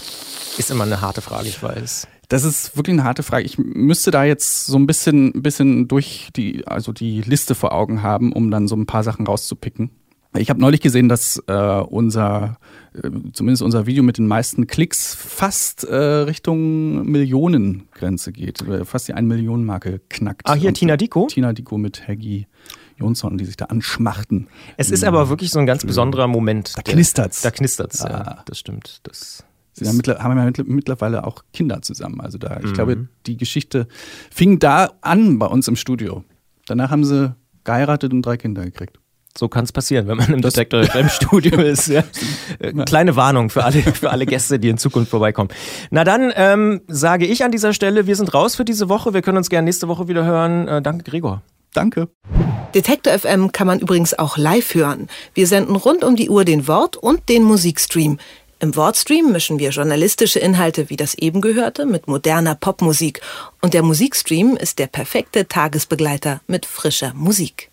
Ist 0.59 0.69
immer 0.69 0.83
eine 0.83 1.01
harte 1.01 1.21
Frage, 1.21 1.47
ich 1.47 1.61
weiß. 1.61 2.07
Das 2.29 2.43
ist 2.43 2.77
wirklich 2.77 2.93
eine 2.93 3.03
harte 3.03 3.23
Frage. 3.23 3.43
Ich 3.43 3.57
müsste 3.57 4.11
da 4.11 4.23
jetzt 4.23 4.67
so 4.67 4.77
ein 4.77 4.85
bisschen, 4.85 5.41
bisschen 5.41 5.87
durch 5.87 6.29
die, 6.35 6.67
also 6.67 6.93
die 6.93 7.21
Liste 7.21 7.55
vor 7.55 7.73
Augen 7.73 8.03
haben, 8.03 8.31
um 8.31 8.51
dann 8.51 8.67
so 8.67 8.75
ein 8.75 8.85
paar 8.85 9.03
Sachen 9.03 9.25
rauszupicken. 9.25 9.89
Ich 10.37 10.49
habe 10.49 10.61
neulich 10.61 10.79
gesehen, 10.79 11.09
dass 11.09 11.43
äh, 11.47 11.53
unser, 11.53 12.57
äh, 12.93 13.09
zumindest 13.33 13.63
unser 13.63 13.85
Video 13.85 14.01
mit 14.01 14.17
den 14.17 14.27
meisten 14.27 14.65
Klicks 14.65 15.13
fast 15.13 15.83
äh, 15.83 15.95
Richtung 15.95 17.05
Millionengrenze 17.05 18.31
geht, 18.31 18.63
fast 18.85 19.09
die 19.09 19.13
1 19.13 19.27
Millionen 19.27 19.65
Marke 19.65 19.99
knackt. 20.09 20.43
Ah, 20.45 20.53
hier 20.53 20.69
Und 20.69 20.75
Tina 20.75 20.95
Diko? 20.95 21.27
Tina 21.27 21.51
Diko 21.51 21.77
mit 21.77 22.07
Haggy 22.07 22.47
Jonsson, 22.97 23.37
die 23.37 23.45
sich 23.45 23.57
da 23.57 23.65
anschmachten. 23.65 24.47
Es 24.77 24.89
ist 24.89 25.03
aber 25.03 25.27
wirklich 25.27 25.49
so 25.49 25.59
ein 25.59 25.65
ganz 25.65 25.83
besonderer 25.83 26.27
Moment. 26.27 26.77
Da 26.77 26.81
knistert's. 26.81 27.41
Da 27.41 27.51
knistert's, 27.51 28.01
ah. 28.05 28.09
ja, 28.09 28.43
das 28.45 28.59
stimmt. 28.59 29.01
Das 29.03 29.43
Sie 29.73 29.87
haben, 29.87 29.99
haben 29.99 30.37
ja 30.37 30.63
mittlerweile 30.65 31.25
auch 31.25 31.43
Kinder 31.53 31.81
zusammen. 31.81 32.19
Also 32.21 32.37
da, 32.37 32.59
ich 32.59 32.67
mhm. 32.67 32.73
glaube, 32.73 33.07
die 33.25 33.37
Geschichte 33.37 33.87
fing 34.29 34.59
da 34.59 34.91
an 35.01 35.39
bei 35.39 35.45
uns 35.45 35.67
im 35.67 35.75
Studio. 35.75 36.23
Danach 36.67 36.91
haben 36.91 37.05
sie 37.05 37.35
geheiratet 37.63 38.11
und 38.13 38.21
drei 38.21 38.37
Kinder 38.37 38.63
gekriegt. 38.63 38.99
So 39.37 39.47
kann 39.47 39.63
es 39.63 39.71
passieren, 39.71 40.07
wenn 40.07 40.17
man 40.17 40.33
im 40.33 40.41
Detektor 40.41 40.83
FM 40.83 41.09
Studio 41.09 41.59
ist. 41.61 41.87
Ja. 41.87 42.03
Kleine 42.85 43.15
Warnung 43.15 43.49
für 43.49 43.63
alle, 43.63 43.81
für 43.81 44.09
alle 44.09 44.25
Gäste, 44.25 44.59
die 44.59 44.69
in 44.69 44.77
Zukunft 44.77 45.09
vorbeikommen. 45.09 45.49
Na 45.89 46.03
dann 46.03 46.33
ähm, 46.35 46.81
sage 46.87 47.25
ich 47.25 47.43
an 47.43 47.51
dieser 47.51 47.73
Stelle, 47.73 48.07
wir 48.07 48.15
sind 48.15 48.33
raus 48.33 48.55
für 48.55 48.65
diese 48.65 48.89
Woche. 48.89 49.13
Wir 49.13 49.21
können 49.21 49.37
uns 49.37 49.49
gerne 49.49 49.65
nächste 49.65 49.87
Woche 49.87 50.07
wieder 50.07 50.25
hören. 50.25 50.67
Äh, 50.67 50.81
danke, 50.81 51.09
Gregor. 51.09 51.41
Danke. 51.73 52.09
Detektor 52.75 53.17
FM 53.17 53.51
kann 53.51 53.67
man 53.67 53.79
übrigens 53.79 54.17
auch 54.17 54.37
live 54.37 54.73
hören. 54.73 55.07
Wir 55.33 55.47
senden 55.47 55.75
rund 55.75 56.03
um 56.03 56.15
die 56.15 56.29
Uhr 56.29 56.45
den 56.45 56.67
Wort- 56.67 56.97
und 56.97 57.29
den 57.29 57.43
Musikstream. 57.43 58.17
Im 58.59 58.75
Wortstream 58.75 59.31
mischen 59.31 59.57
wir 59.57 59.71
journalistische 59.71 60.37
Inhalte 60.37 60.89
wie 60.89 60.95
das 60.95 61.15
eben 61.15 61.41
gehörte 61.41 61.87
mit 61.87 62.07
moderner 62.07 62.53
Popmusik. 62.53 63.21
Und 63.59 63.73
der 63.73 63.81
Musikstream 63.81 64.55
ist 64.55 64.77
der 64.77 64.87
perfekte 64.87 65.47
Tagesbegleiter 65.47 66.41
mit 66.45 66.67
frischer 66.67 67.13
Musik. 67.15 67.70